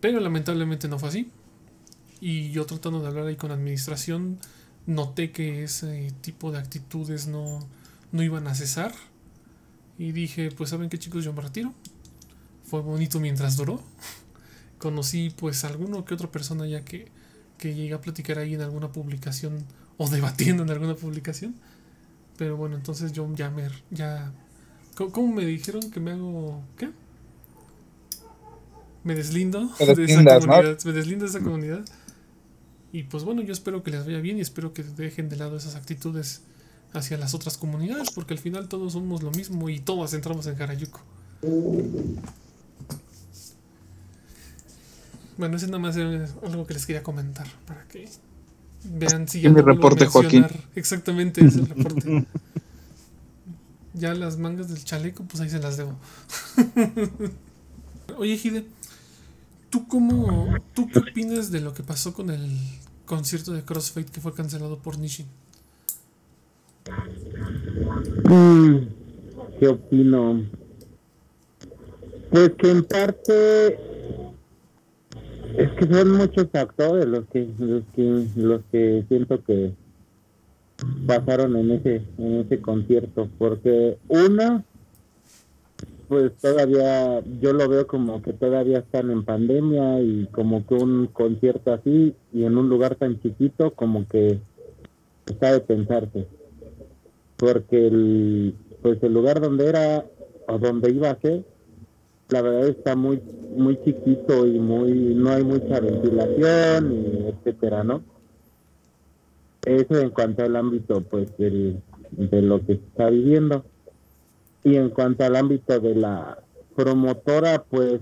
Pero 0.00 0.20
lamentablemente 0.20 0.88
no 0.88 0.98
fue 0.98 1.08
así. 1.08 1.30
Y 2.20 2.50
yo 2.50 2.66
tratando 2.66 3.00
de 3.00 3.08
hablar 3.08 3.26
ahí 3.26 3.36
con 3.36 3.50
administración, 3.50 4.38
noté 4.86 5.30
que 5.30 5.64
ese 5.64 6.12
tipo 6.20 6.52
de 6.52 6.58
actitudes 6.58 7.26
no, 7.26 7.66
no 8.12 8.22
iban 8.22 8.46
a 8.46 8.54
cesar. 8.54 8.94
Y 9.98 10.12
dije, 10.12 10.50
pues 10.50 10.70
saben 10.70 10.88
qué 10.88 10.98
chicos, 10.98 11.24
yo 11.24 11.32
me 11.32 11.42
retiro. 11.42 11.74
Fue 12.64 12.80
bonito 12.80 13.20
mientras 13.20 13.56
duró. 13.56 13.82
Conocí 14.78 15.30
pues 15.36 15.64
alguno 15.64 16.04
que 16.04 16.14
otra 16.14 16.30
persona 16.30 16.66
ya 16.66 16.84
que, 16.84 17.10
que 17.58 17.74
llegué 17.74 17.94
a 17.94 18.00
platicar 18.00 18.38
ahí 18.38 18.54
en 18.54 18.60
alguna 18.60 18.92
publicación 18.92 19.64
o 19.96 20.08
debatiendo 20.08 20.62
en 20.62 20.70
alguna 20.70 20.94
publicación. 20.94 21.54
Pero 22.36 22.56
bueno, 22.56 22.76
entonces 22.76 23.12
yo 23.12 23.28
ya 23.34 23.50
me... 23.50 23.68
Ya, 23.90 24.32
¿cómo, 24.96 25.12
cómo 25.12 25.32
me 25.34 25.44
dijeron 25.44 25.90
que 25.90 26.00
me 26.00 26.12
hago... 26.12 26.62
¿Qué? 26.76 26.90
Me 29.04 29.14
deslindo 29.14 29.70
de 29.78 30.04
esa 30.04 30.24
comunidad. 30.40 30.78
Me 30.84 30.92
deslindo 30.92 31.24
de 31.24 31.30
esa 31.30 31.40
comunidad. 31.40 31.84
Y 32.92 33.02
pues 33.02 33.24
bueno, 33.24 33.42
yo 33.42 33.52
espero 33.52 33.82
que 33.82 33.90
les 33.90 34.06
vaya 34.06 34.20
bien 34.20 34.38
y 34.38 34.40
espero 34.40 34.72
que 34.72 34.82
dejen 34.82 35.28
de 35.28 35.36
lado 35.36 35.56
esas 35.56 35.74
actitudes 35.74 36.42
hacia 36.92 37.18
las 37.18 37.34
otras 37.34 37.58
comunidades, 37.58 38.10
porque 38.10 38.34
al 38.34 38.38
final 38.38 38.68
todos 38.68 38.92
somos 38.92 39.22
lo 39.22 39.30
mismo 39.32 39.68
y 39.68 39.80
todos 39.80 40.14
entramos 40.14 40.46
en 40.46 40.60
Harajuku. 40.60 41.00
Bueno, 45.36 45.56
ese 45.56 45.66
nada 45.66 45.78
más 45.78 45.96
era 45.96 46.26
algo 46.44 46.66
que 46.66 46.74
les 46.74 46.86
quería 46.86 47.02
comentar 47.02 47.46
para 47.66 47.86
que 47.88 48.08
vean 48.84 49.26
si 49.26 49.40
ya 49.40 49.50
Mi 49.50 49.60
reporte, 49.60 50.06
Joaquín. 50.06 50.42
mencionar 50.42 50.68
Exactamente 50.74 51.44
ese 51.44 51.62
reporte. 51.62 52.26
ya 53.94 54.14
las 54.14 54.38
mangas 54.38 54.68
del 54.68 54.84
chaleco, 54.84 55.24
pues 55.24 55.40
ahí 55.40 55.50
se 55.50 55.58
las 55.58 55.76
debo. 55.76 55.96
Oye, 58.18 58.38
Hide, 58.42 58.64
¿tú 59.70 59.88
cómo, 59.88 60.54
tú 60.74 60.88
qué 60.88 60.98
opinas 61.00 61.50
de 61.50 61.60
lo 61.60 61.74
que 61.74 61.82
pasó 61.82 62.12
con 62.12 62.30
el 62.30 62.58
concierto 63.06 63.52
de 63.52 63.64
Crossfade 63.64 64.06
que 64.06 64.20
fue 64.20 64.34
cancelado 64.34 64.78
por 64.78 64.98
Nishin? 64.98 65.26
Mm, 68.28 68.76
¿Qué 69.58 69.68
opino? 69.68 70.44
Pues 72.30 72.52
que 72.58 72.70
en 72.70 72.84
parte 72.84 73.93
es 75.56 75.70
que 75.72 75.86
son 75.86 76.12
muchos 76.12 76.48
factores 76.50 77.06
los 77.06 77.24
que 77.26 77.48
los 77.58 77.82
que 77.94 78.26
los 78.36 78.60
que 78.72 79.04
siento 79.08 79.42
que 79.44 79.72
pasaron 81.06 81.56
en 81.56 81.70
ese 81.70 82.02
en 82.18 82.40
ese 82.40 82.60
concierto 82.60 83.28
porque 83.38 83.98
una 84.08 84.64
pues 86.08 86.32
todavía 86.36 87.22
yo 87.40 87.52
lo 87.52 87.68
veo 87.68 87.86
como 87.86 88.20
que 88.20 88.32
todavía 88.32 88.78
están 88.78 89.10
en 89.10 89.24
pandemia 89.24 90.00
y 90.00 90.26
como 90.32 90.66
que 90.66 90.74
un 90.74 91.06
concierto 91.06 91.72
así 91.72 92.14
y 92.32 92.44
en 92.44 92.58
un 92.58 92.68
lugar 92.68 92.96
tan 92.96 93.20
chiquito 93.20 93.72
como 93.72 94.06
que 94.08 94.40
está 95.26 95.52
de 95.52 95.60
pensarse 95.60 96.26
porque 97.36 97.86
el 97.86 98.54
pues 98.82 99.02
el 99.02 99.14
lugar 99.14 99.40
donde 99.40 99.68
era 99.68 100.04
o 100.46 100.58
donde 100.58 100.90
iba 100.90 101.10
a 101.10 101.20
la 102.28 102.42
verdad 102.42 102.68
está 102.68 102.96
muy 102.96 103.20
muy 103.56 103.78
chiquito 103.84 104.46
y 104.46 104.58
muy 104.58 105.14
no 105.14 105.30
hay 105.30 105.44
mucha 105.44 105.80
ventilación 105.80 106.92
y 106.92 107.28
etcétera 107.28 107.84
no 107.84 108.02
eso 109.66 109.98
en 109.98 110.10
cuanto 110.10 110.42
al 110.42 110.56
ámbito 110.56 111.00
pues 111.02 111.28
de 111.38 112.42
lo 112.42 112.60
que 112.60 112.66
se 112.66 112.72
está 112.74 113.10
viviendo. 113.10 113.64
Y 114.62 114.76
en 114.76 114.90
cuanto 114.90 115.24
al 115.24 115.36
ámbito 115.36 115.78
de 115.78 115.94
la 115.94 116.38
promotora 116.74 117.62
pues 117.62 118.00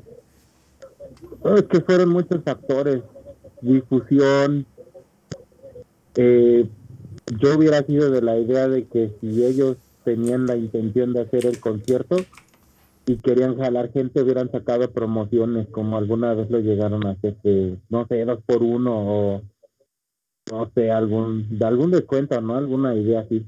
es 1.57 1.63
que 1.65 1.81
fueron 1.81 2.09
muchos 2.09 2.43
factores 2.43 3.03
difusión 3.61 4.67
eh, 6.17 6.67
yo 7.39 7.57
hubiera 7.57 7.83
sido 7.85 8.11
de 8.11 8.23
la 8.23 8.37
idea 8.39 8.69
de 8.69 8.85
que 8.85 9.13
si 9.21 9.45
ellos 9.45 9.77
tenían 10.05 10.47
la 10.47 10.57
intención 10.57 11.13
de 11.13 11.23
hacer 11.23 11.47
el 11.47 11.61
concierto 11.61 12.17
y 13.07 13.17
querían 13.17 13.59
jalar 13.59 13.93
gente, 13.93 14.23
hubieran 14.23 14.51
sacado 14.51 14.91
promociones 14.93 15.69
como 15.69 15.97
alguna 15.97 16.35
vez 16.35 16.51
lo 16.51 16.61
llegaron 16.61 17.07
a 17.07 17.13
hacer, 17.13 17.37
que, 17.43 17.79
no 17.89 18.07
sé, 18.07 18.25
dos 18.25 18.43
por 18.47 18.63
uno 18.63 18.93
o 18.95 19.43
no 20.51 20.71
sé, 20.75 20.91
algún, 20.91 21.59
de 21.59 21.67
algún 21.67 21.91
descuento, 21.91 22.41
¿no? 22.41 22.57
Alguna 22.57 22.95
idea 22.95 23.21
así. 23.21 23.47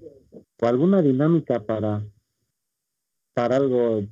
O 0.60 0.66
alguna 0.66 1.02
dinámica 1.02 1.60
para, 1.60 2.02
para 3.34 3.56
algo, 3.56 4.02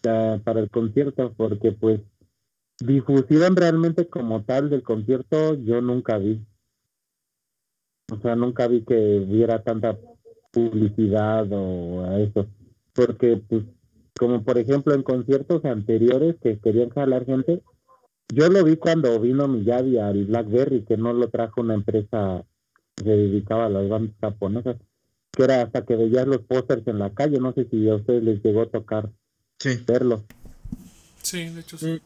para 0.00 0.60
el 0.60 0.70
concierto, 0.70 1.32
porque 1.36 1.72
pues 1.72 2.00
difusión 2.78 3.56
realmente 3.56 4.08
como 4.08 4.42
tal 4.44 4.70
del 4.70 4.82
concierto 4.82 5.54
yo 5.54 5.80
nunca 5.80 6.18
vi. 6.18 6.44
O 8.12 8.18
sea, 8.20 8.34
nunca 8.34 8.66
vi 8.66 8.82
que 8.84 9.24
hubiera 9.28 9.62
tanta 9.62 9.96
publicidad 10.52 11.46
o 11.52 12.04
a 12.04 12.18
eso. 12.20 12.46
Porque, 12.92 13.36
pues, 13.36 13.64
como 14.20 14.42
por 14.42 14.58
ejemplo 14.58 14.92
en 14.94 15.02
conciertos 15.02 15.64
anteriores 15.64 16.36
que 16.42 16.58
querían 16.58 16.90
jalar 16.90 17.24
gente, 17.24 17.62
yo 18.28 18.50
lo 18.50 18.62
vi 18.64 18.76
cuando 18.76 19.18
vino 19.18 19.48
Miyagi 19.48 19.96
al 19.96 20.26
Blackberry, 20.26 20.82
que 20.82 20.98
no 20.98 21.14
lo 21.14 21.30
trajo 21.30 21.62
una 21.62 21.72
empresa 21.72 22.44
que 22.96 23.04
se 23.04 23.10
dedicaba 23.10 23.64
a 23.64 23.70
las 23.70 23.88
bandas 23.88 24.14
japonesas, 24.20 24.76
que 25.32 25.42
era 25.42 25.62
hasta 25.62 25.86
que 25.86 25.96
veías 25.96 26.26
los 26.26 26.40
pósters 26.42 26.86
en 26.86 26.98
la 26.98 27.08
calle, 27.14 27.38
no 27.40 27.54
sé 27.54 27.66
si 27.70 27.88
a 27.88 27.94
ustedes 27.94 28.22
les 28.22 28.42
llegó 28.42 28.60
a 28.60 28.66
tocar 28.66 29.08
Sí. 29.58 29.82
verlo. 29.86 30.22
Sí, 31.22 31.48
de 31.48 31.60
hecho 31.60 31.78
sí. 31.78 32.02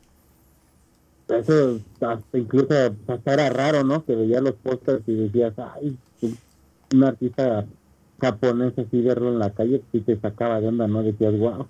Eso 1.27 1.81
hasta 2.01 2.39
incluso 2.39 2.75
hasta 3.09 3.33
era 3.33 3.51
raro, 3.51 3.83
¿no? 3.83 4.05
Que 4.05 4.15
veías 4.15 4.41
los 4.41 4.55
pósters 4.55 5.03
y 5.09 5.17
decías, 5.17 5.55
ay, 5.57 5.99
un 6.93 7.03
artista 7.03 7.67
japonés 8.21 8.79
así 8.79 9.01
verlo 9.03 9.31
en 9.31 9.41
la 9.41 9.53
calle, 9.53 9.83
y 9.93 9.99
te 10.03 10.17
sacaba 10.21 10.61
de 10.61 10.69
onda, 10.69 10.87
¿no? 10.87 11.03
Decías, 11.03 11.37
wow. 11.37 11.67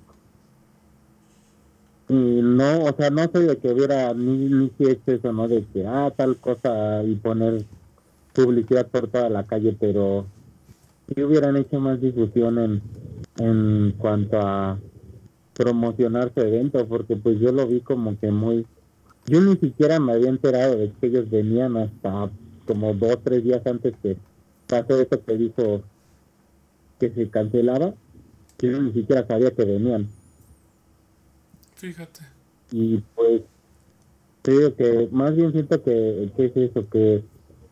Y 2.08 2.14
no, 2.14 2.84
o 2.84 2.94
sea, 2.96 3.10
no 3.10 3.22
sé 3.32 3.40
de 3.40 3.56
que 3.56 3.72
hubiera 3.72 4.12
ni, 4.12 4.36
ni 4.48 4.70
si 4.76 4.90
hecho 4.90 5.12
eso, 5.12 5.32
¿no? 5.32 5.48
De 5.48 5.64
que, 5.72 5.86
ah, 5.86 6.12
tal 6.14 6.36
cosa 6.36 7.02
y 7.02 7.14
poner 7.14 7.64
publicidad 8.34 8.86
por 8.88 9.08
toda 9.08 9.30
la 9.30 9.44
calle, 9.44 9.74
pero 9.78 10.26
si 11.08 11.22
hubieran 11.22 11.56
hecho 11.56 11.80
más 11.80 12.00
difusión 12.00 12.58
en, 12.58 12.82
en 13.38 13.94
cuanto 13.96 14.38
a 14.38 14.78
promocionar 15.54 16.32
su 16.34 16.40
evento, 16.40 16.86
porque 16.86 17.16
pues 17.16 17.38
yo 17.40 17.52
lo 17.52 17.66
vi 17.66 17.80
como 17.80 18.18
que 18.18 18.30
muy... 18.30 18.66
Yo 19.26 19.40
ni 19.40 19.56
siquiera 19.56 19.98
me 20.00 20.12
había 20.12 20.28
enterado 20.28 20.76
de 20.76 20.92
que 21.00 21.06
ellos 21.06 21.30
venían 21.30 21.76
hasta 21.76 22.30
como 22.66 22.92
dos, 22.92 23.18
tres 23.22 23.42
días 23.44 23.66
antes 23.66 23.94
que 24.02 24.16
pasó 24.66 25.00
eso 25.00 25.24
que 25.24 25.36
dijo 25.36 25.82
que 26.98 27.10
se 27.10 27.30
cancelaba. 27.30 27.94
Yo 28.58 28.80
ni 28.82 28.92
siquiera 28.92 29.26
sabía 29.26 29.50
que 29.50 29.64
venían. 29.64 30.08
Fíjate. 31.76 32.20
Y 32.70 32.98
pues, 33.14 33.42
te 34.42 34.52
digo 34.52 34.74
que 34.74 35.08
más 35.10 35.34
bien 35.37 35.52
siento 35.52 35.82
que, 35.82 36.30
que 36.37 36.46
es 36.46 36.56
eso, 36.56 36.88
que 36.88 37.22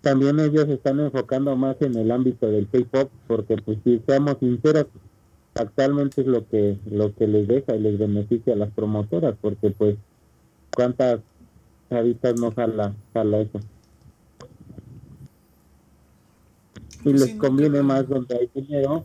también 0.01 0.41
ellos 0.41 0.69
están 0.69 1.01
enfocando 1.01 1.57
más 1.57 1.77
en 1.81 1.97
el 1.97 2.11
ámbito 2.11 2.47
del 2.49 2.69
K-pop, 2.69 3.11
porque 3.27 3.57
pues 3.57 3.79
si 3.85 4.03
seamos 4.07 4.37
sinceros, 4.41 4.87
actualmente 5.55 6.23
es 6.23 6.27
lo 6.27 6.49
que 6.49 6.79
lo 6.91 7.15
que 7.15 7.27
les 7.27 7.47
deja 7.47 7.77
y 7.77 7.81
les 7.81 7.99
beneficia 7.99 8.55
a 8.55 8.57
las 8.57 8.71
promotoras, 8.73 9.37
porque 9.41 9.71
pues 9.71 9.97
cuántas 10.75 11.21
chavitas 11.89 12.41
no 12.41 12.51
jala, 12.53 12.95
jala 13.13 13.41
eso. 13.43 13.61
Y 17.01 17.03
Pues 17.05 17.21
les 17.21 17.35
conviene 17.35 17.83
más 17.83 18.09
donde 18.09 18.37
hay 18.37 18.51
dinero 18.55 19.05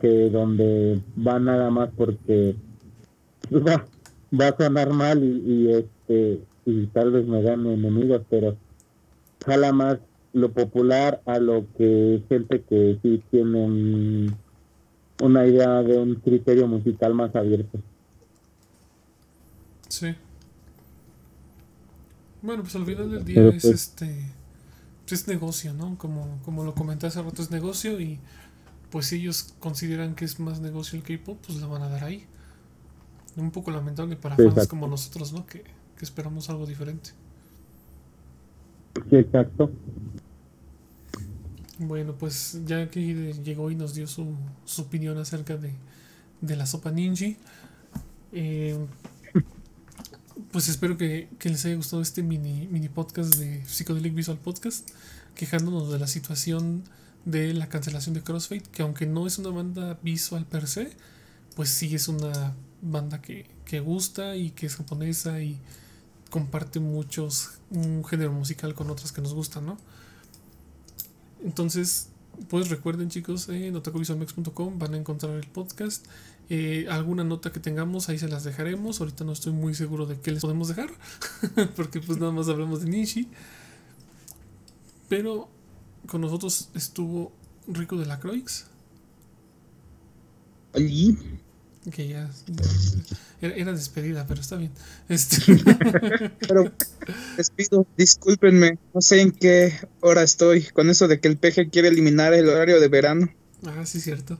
que 0.00 0.28
donde 0.30 1.00
va 1.26 1.38
nada 1.38 1.70
más 1.70 1.90
porque 1.96 2.54
va, 3.50 3.86
va 4.32 4.48
a 4.48 4.56
sonar 4.56 4.90
mal 4.92 5.22
y, 5.22 5.28
y 5.52 5.72
este 5.72 6.40
y 6.64 6.86
tal 6.88 7.12
vez 7.12 7.26
me 7.26 7.42
gane 7.42 7.74
enemigos, 7.74 8.22
pero 8.28 8.56
jala 9.44 9.72
más 9.72 9.98
lo 10.32 10.50
popular 10.52 11.22
a 11.26 11.38
lo 11.38 11.64
que 11.78 12.22
gente 12.28 12.62
que 12.62 12.98
sí 13.02 13.22
tiene 13.30 13.64
un- 13.64 14.36
una 15.22 15.46
idea 15.46 15.82
de 15.82 15.96
un 15.98 16.16
criterio 16.16 16.66
musical 16.66 17.14
más 17.14 17.34
abierto. 17.36 17.78
Sí. 19.88 20.14
Bueno, 22.42 22.62
pues 22.62 22.74
al 22.76 22.84
final 22.84 23.10
del 23.10 23.24
día 23.24 23.36
Pero, 23.36 23.48
es 23.50 23.62
pues- 23.62 23.74
este. 23.74 24.30
pues 25.06 25.20
es 25.22 25.28
negocio, 25.28 25.72
¿no? 25.72 25.96
Como, 25.98 26.38
como 26.44 26.64
lo 26.64 26.74
comenté 26.74 27.06
hace 27.06 27.22
rato, 27.22 27.42
es 27.42 27.50
negocio 27.50 27.98
y 28.00 28.18
pues 28.90 29.06
si 29.06 29.16
ellos 29.16 29.54
consideran 29.58 30.14
que 30.14 30.24
es 30.24 30.38
más 30.38 30.60
negocio 30.60 30.98
el 30.98 31.04
K-pop, 31.04 31.38
pues 31.46 31.58
le 31.60 31.66
van 31.66 31.82
a 31.82 31.88
dar 31.88 32.04
ahí. 32.04 32.24
Un 33.36 33.50
poco 33.50 33.70
lamentable 33.70 34.16
para 34.16 34.36
fans 34.36 34.66
como 34.66 34.86
nosotros, 34.88 35.32
¿no? 35.32 35.46
Que, 35.46 35.62
que 35.62 36.04
esperamos 36.04 36.48
algo 36.48 36.66
diferente. 36.66 37.10
Exacto. 39.10 39.70
Bueno, 41.78 42.14
pues 42.14 42.60
ya 42.64 42.88
que 42.88 43.34
llegó 43.44 43.70
y 43.70 43.74
nos 43.74 43.94
dio 43.94 44.06
su, 44.06 44.34
su 44.64 44.82
opinión 44.82 45.18
acerca 45.18 45.56
de, 45.56 45.72
de 46.40 46.56
la 46.56 46.64
sopa 46.64 46.90
ninji, 46.90 47.36
eh, 48.32 48.78
pues 50.50 50.68
espero 50.68 50.96
que, 50.96 51.28
que 51.38 51.50
les 51.50 51.64
haya 51.66 51.76
gustado 51.76 52.00
este 52.00 52.22
mini, 52.22 52.66
mini 52.70 52.88
podcast 52.88 53.34
de 53.36 53.62
Psychedelic 53.64 54.14
Visual 54.14 54.38
Podcast, 54.38 54.88
quejándonos 55.34 55.92
de 55.92 55.98
la 55.98 56.06
situación 56.06 56.84
de 57.26 57.52
la 57.52 57.68
cancelación 57.68 58.14
de 58.14 58.22
Crossfade, 58.22 58.62
que 58.72 58.82
aunque 58.82 59.04
no 59.04 59.26
es 59.26 59.38
una 59.38 59.50
banda 59.50 59.98
visual 60.02 60.46
per 60.46 60.66
se, 60.66 60.90
pues 61.56 61.68
sí 61.68 61.94
es 61.94 62.08
una 62.08 62.54
banda 62.82 63.20
que, 63.20 63.46
que 63.64 63.80
gusta 63.80 64.36
y 64.36 64.50
que 64.50 64.66
es 64.66 64.76
japonesa 64.76 65.40
y 65.40 65.58
comparte 66.30 66.80
muchos, 66.80 67.58
un 67.70 68.04
género 68.04 68.32
musical 68.32 68.74
con 68.74 68.90
otras 68.90 69.12
que 69.12 69.20
nos 69.20 69.34
gustan, 69.34 69.66
¿no? 69.66 69.78
Entonces, 71.44 72.08
pues 72.48 72.68
recuerden 72.68 73.08
chicos, 73.08 73.48
en 73.48 73.80
van 74.78 74.94
a 74.94 74.96
encontrar 74.96 75.34
el 75.36 75.46
podcast. 75.48 76.06
Eh, 76.48 76.86
alguna 76.90 77.24
nota 77.24 77.50
que 77.50 77.58
tengamos, 77.58 78.08
ahí 78.08 78.18
se 78.18 78.28
las 78.28 78.44
dejaremos. 78.44 79.00
Ahorita 79.00 79.24
no 79.24 79.32
estoy 79.32 79.52
muy 79.52 79.74
seguro 79.74 80.06
de 80.06 80.20
qué 80.20 80.30
les 80.30 80.42
podemos 80.42 80.68
dejar, 80.68 80.90
porque 81.76 82.00
pues 82.00 82.18
nada 82.18 82.32
más 82.32 82.48
hablamos 82.48 82.82
de 82.82 82.90
Nishi. 82.90 83.28
Pero 85.08 85.48
con 86.06 86.20
nosotros 86.20 86.70
estuvo 86.74 87.32
Rico 87.68 87.96
de 87.96 88.06
la 88.06 88.20
Croix, 88.20 88.66
Allí. 90.72 91.16
Que 91.90 92.08
ya 92.08 92.28
era, 93.40 93.54
era 93.54 93.72
despedida, 93.72 94.26
pero 94.26 94.40
está 94.40 94.56
bien. 94.56 94.72
Este, 95.08 95.36
Pero 96.48 96.72
les 97.36 97.50
pido, 97.50 97.86
discúlpenme, 97.96 98.78
no 98.94 99.00
sé 99.00 99.20
en 99.20 99.32
qué 99.32 99.72
hora 100.00 100.22
estoy 100.22 100.64
con 100.64 100.90
eso 100.90 101.06
de 101.08 101.20
que 101.20 101.28
el 101.28 101.36
PG 101.38 101.70
quiere 101.70 101.88
eliminar 101.88 102.34
el 102.34 102.48
horario 102.48 102.80
de 102.80 102.88
verano. 102.88 103.28
ah, 103.66 103.84
sí, 103.86 104.00
cierto. 104.00 104.38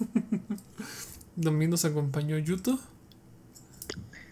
También 1.42 1.70
nos 1.70 1.84
acompañó 1.84 2.38
Yuto. 2.38 2.78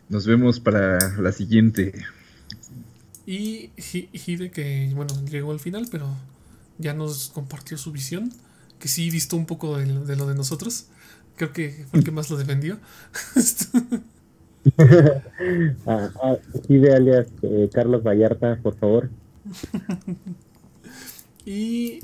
Nos 0.08 0.26
vemos 0.26 0.60
para 0.60 1.16
la 1.18 1.32
siguiente. 1.32 1.92
Y 3.26 3.70
Hi- 3.76 4.10
Hide, 4.12 4.50
que 4.50 4.90
bueno, 4.94 5.14
llegó 5.26 5.52
al 5.52 5.60
final, 5.60 5.88
pero 5.90 6.08
ya 6.78 6.92
nos 6.94 7.28
compartió 7.28 7.78
su 7.78 7.90
visión, 7.92 8.32
que 8.78 8.88
sí 8.88 9.08
visto 9.10 9.36
un 9.36 9.46
poco 9.46 9.78
de, 9.78 9.86
lo- 9.86 10.04
de 10.04 10.16
lo 10.16 10.26
de 10.26 10.34
nosotros. 10.34 10.86
Creo 11.36 11.52
que 11.52 11.86
fue 11.90 12.00
el 12.00 12.04
que 12.04 12.10
más 12.10 12.30
lo 12.30 12.36
defendió. 12.36 12.78
Ah, 15.86 16.10
ah, 16.22 16.36
sí, 16.66 16.78
de 16.78 16.94
alias 16.94 17.26
eh, 17.42 17.68
Carlos 17.72 18.02
Vallarta, 18.02 18.58
por 18.62 18.76
favor. 18.76 19.10
y 21.44 22.00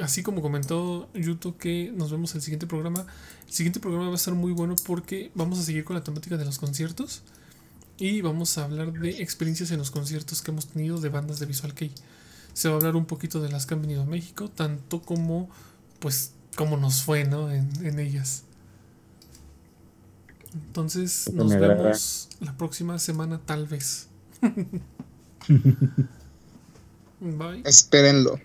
así 0.00 0.22
como 0.22 0.42
comentó 0.42 1.08
Yuto 1.14 1.56
que 1.56 1.92
nos 1.94 2.10
vemos 2.10 2.32
en 2.32 2.38
el 2.38 2.42
siguiente 2.42 2.66
programa, 2.66 3.06
el 3.46 3.52
siguiente 3.52 3.80
programa 3.80 4.06
va 4.06 4.12
a 4.12 4.16
estar 4.16 4.34
muy 4.34 4.52
bueno 4.52 4.74
porque 4.84 5.30
vamos 5.34 5.58
a 5.58 5.62
seguir 5.62 5.84
con 5.84 5.94
la 5.94 6.02
temática 6.02 6.36
de 6.36 6.44
los 6.44 6.58
conciertos 6.58 7.22
y 7.96 8.22
vamos 8.22 8.56
a 8.58 8.64
hablar 8.64 8.92
de 8.92 9.22
experiencias 9.22 9.70
en 9.70 9.78
los 9.78 9.90
conciertos 9.90 10.42
que 10.42 10.50
hemos 10.50 10.66
tenido 10.66 11.00
de 11.00 11.10
bandas 11.10 11.38
de 11.38 11.46
Visual 11.46 11.74
Kei. 11.74 11.92
Se 12.54 12.68
va 12.68 12.74
a 12.74 12.78
hablar 12.78 12.96
un 12.96 13.04
poquito 13.04 13.40
de 13.40 13.50
las 13.50 13.66
que 13.66 13.74
han 13.74 13.82
venido 13.82 14.02
a 14.02 14.06
México, 14.06 14.48
tanto 14.48 15.02
como 15.02 15.48
pues 16.00 16.32
cómo 16.56 16.76
nos 16.76 17.02
fue, 17.02 17.24
¿no? 17.24 17.50
En, 17.50 17.68
en 17.84 17.98
ellas. 18.00 18.44
Entonces 20.54 21.26
Eso 21.26 21.36
nos 21.36 21.50
vemos 21.50 22.28
la 22.40 22.56
próxima 22.56 22.98
semana 22.98 23.40
tal 23.44 23.66
vez. 23.66 24.08
Bye. 27.20 27.62
Espérenlo. 27.64 28.40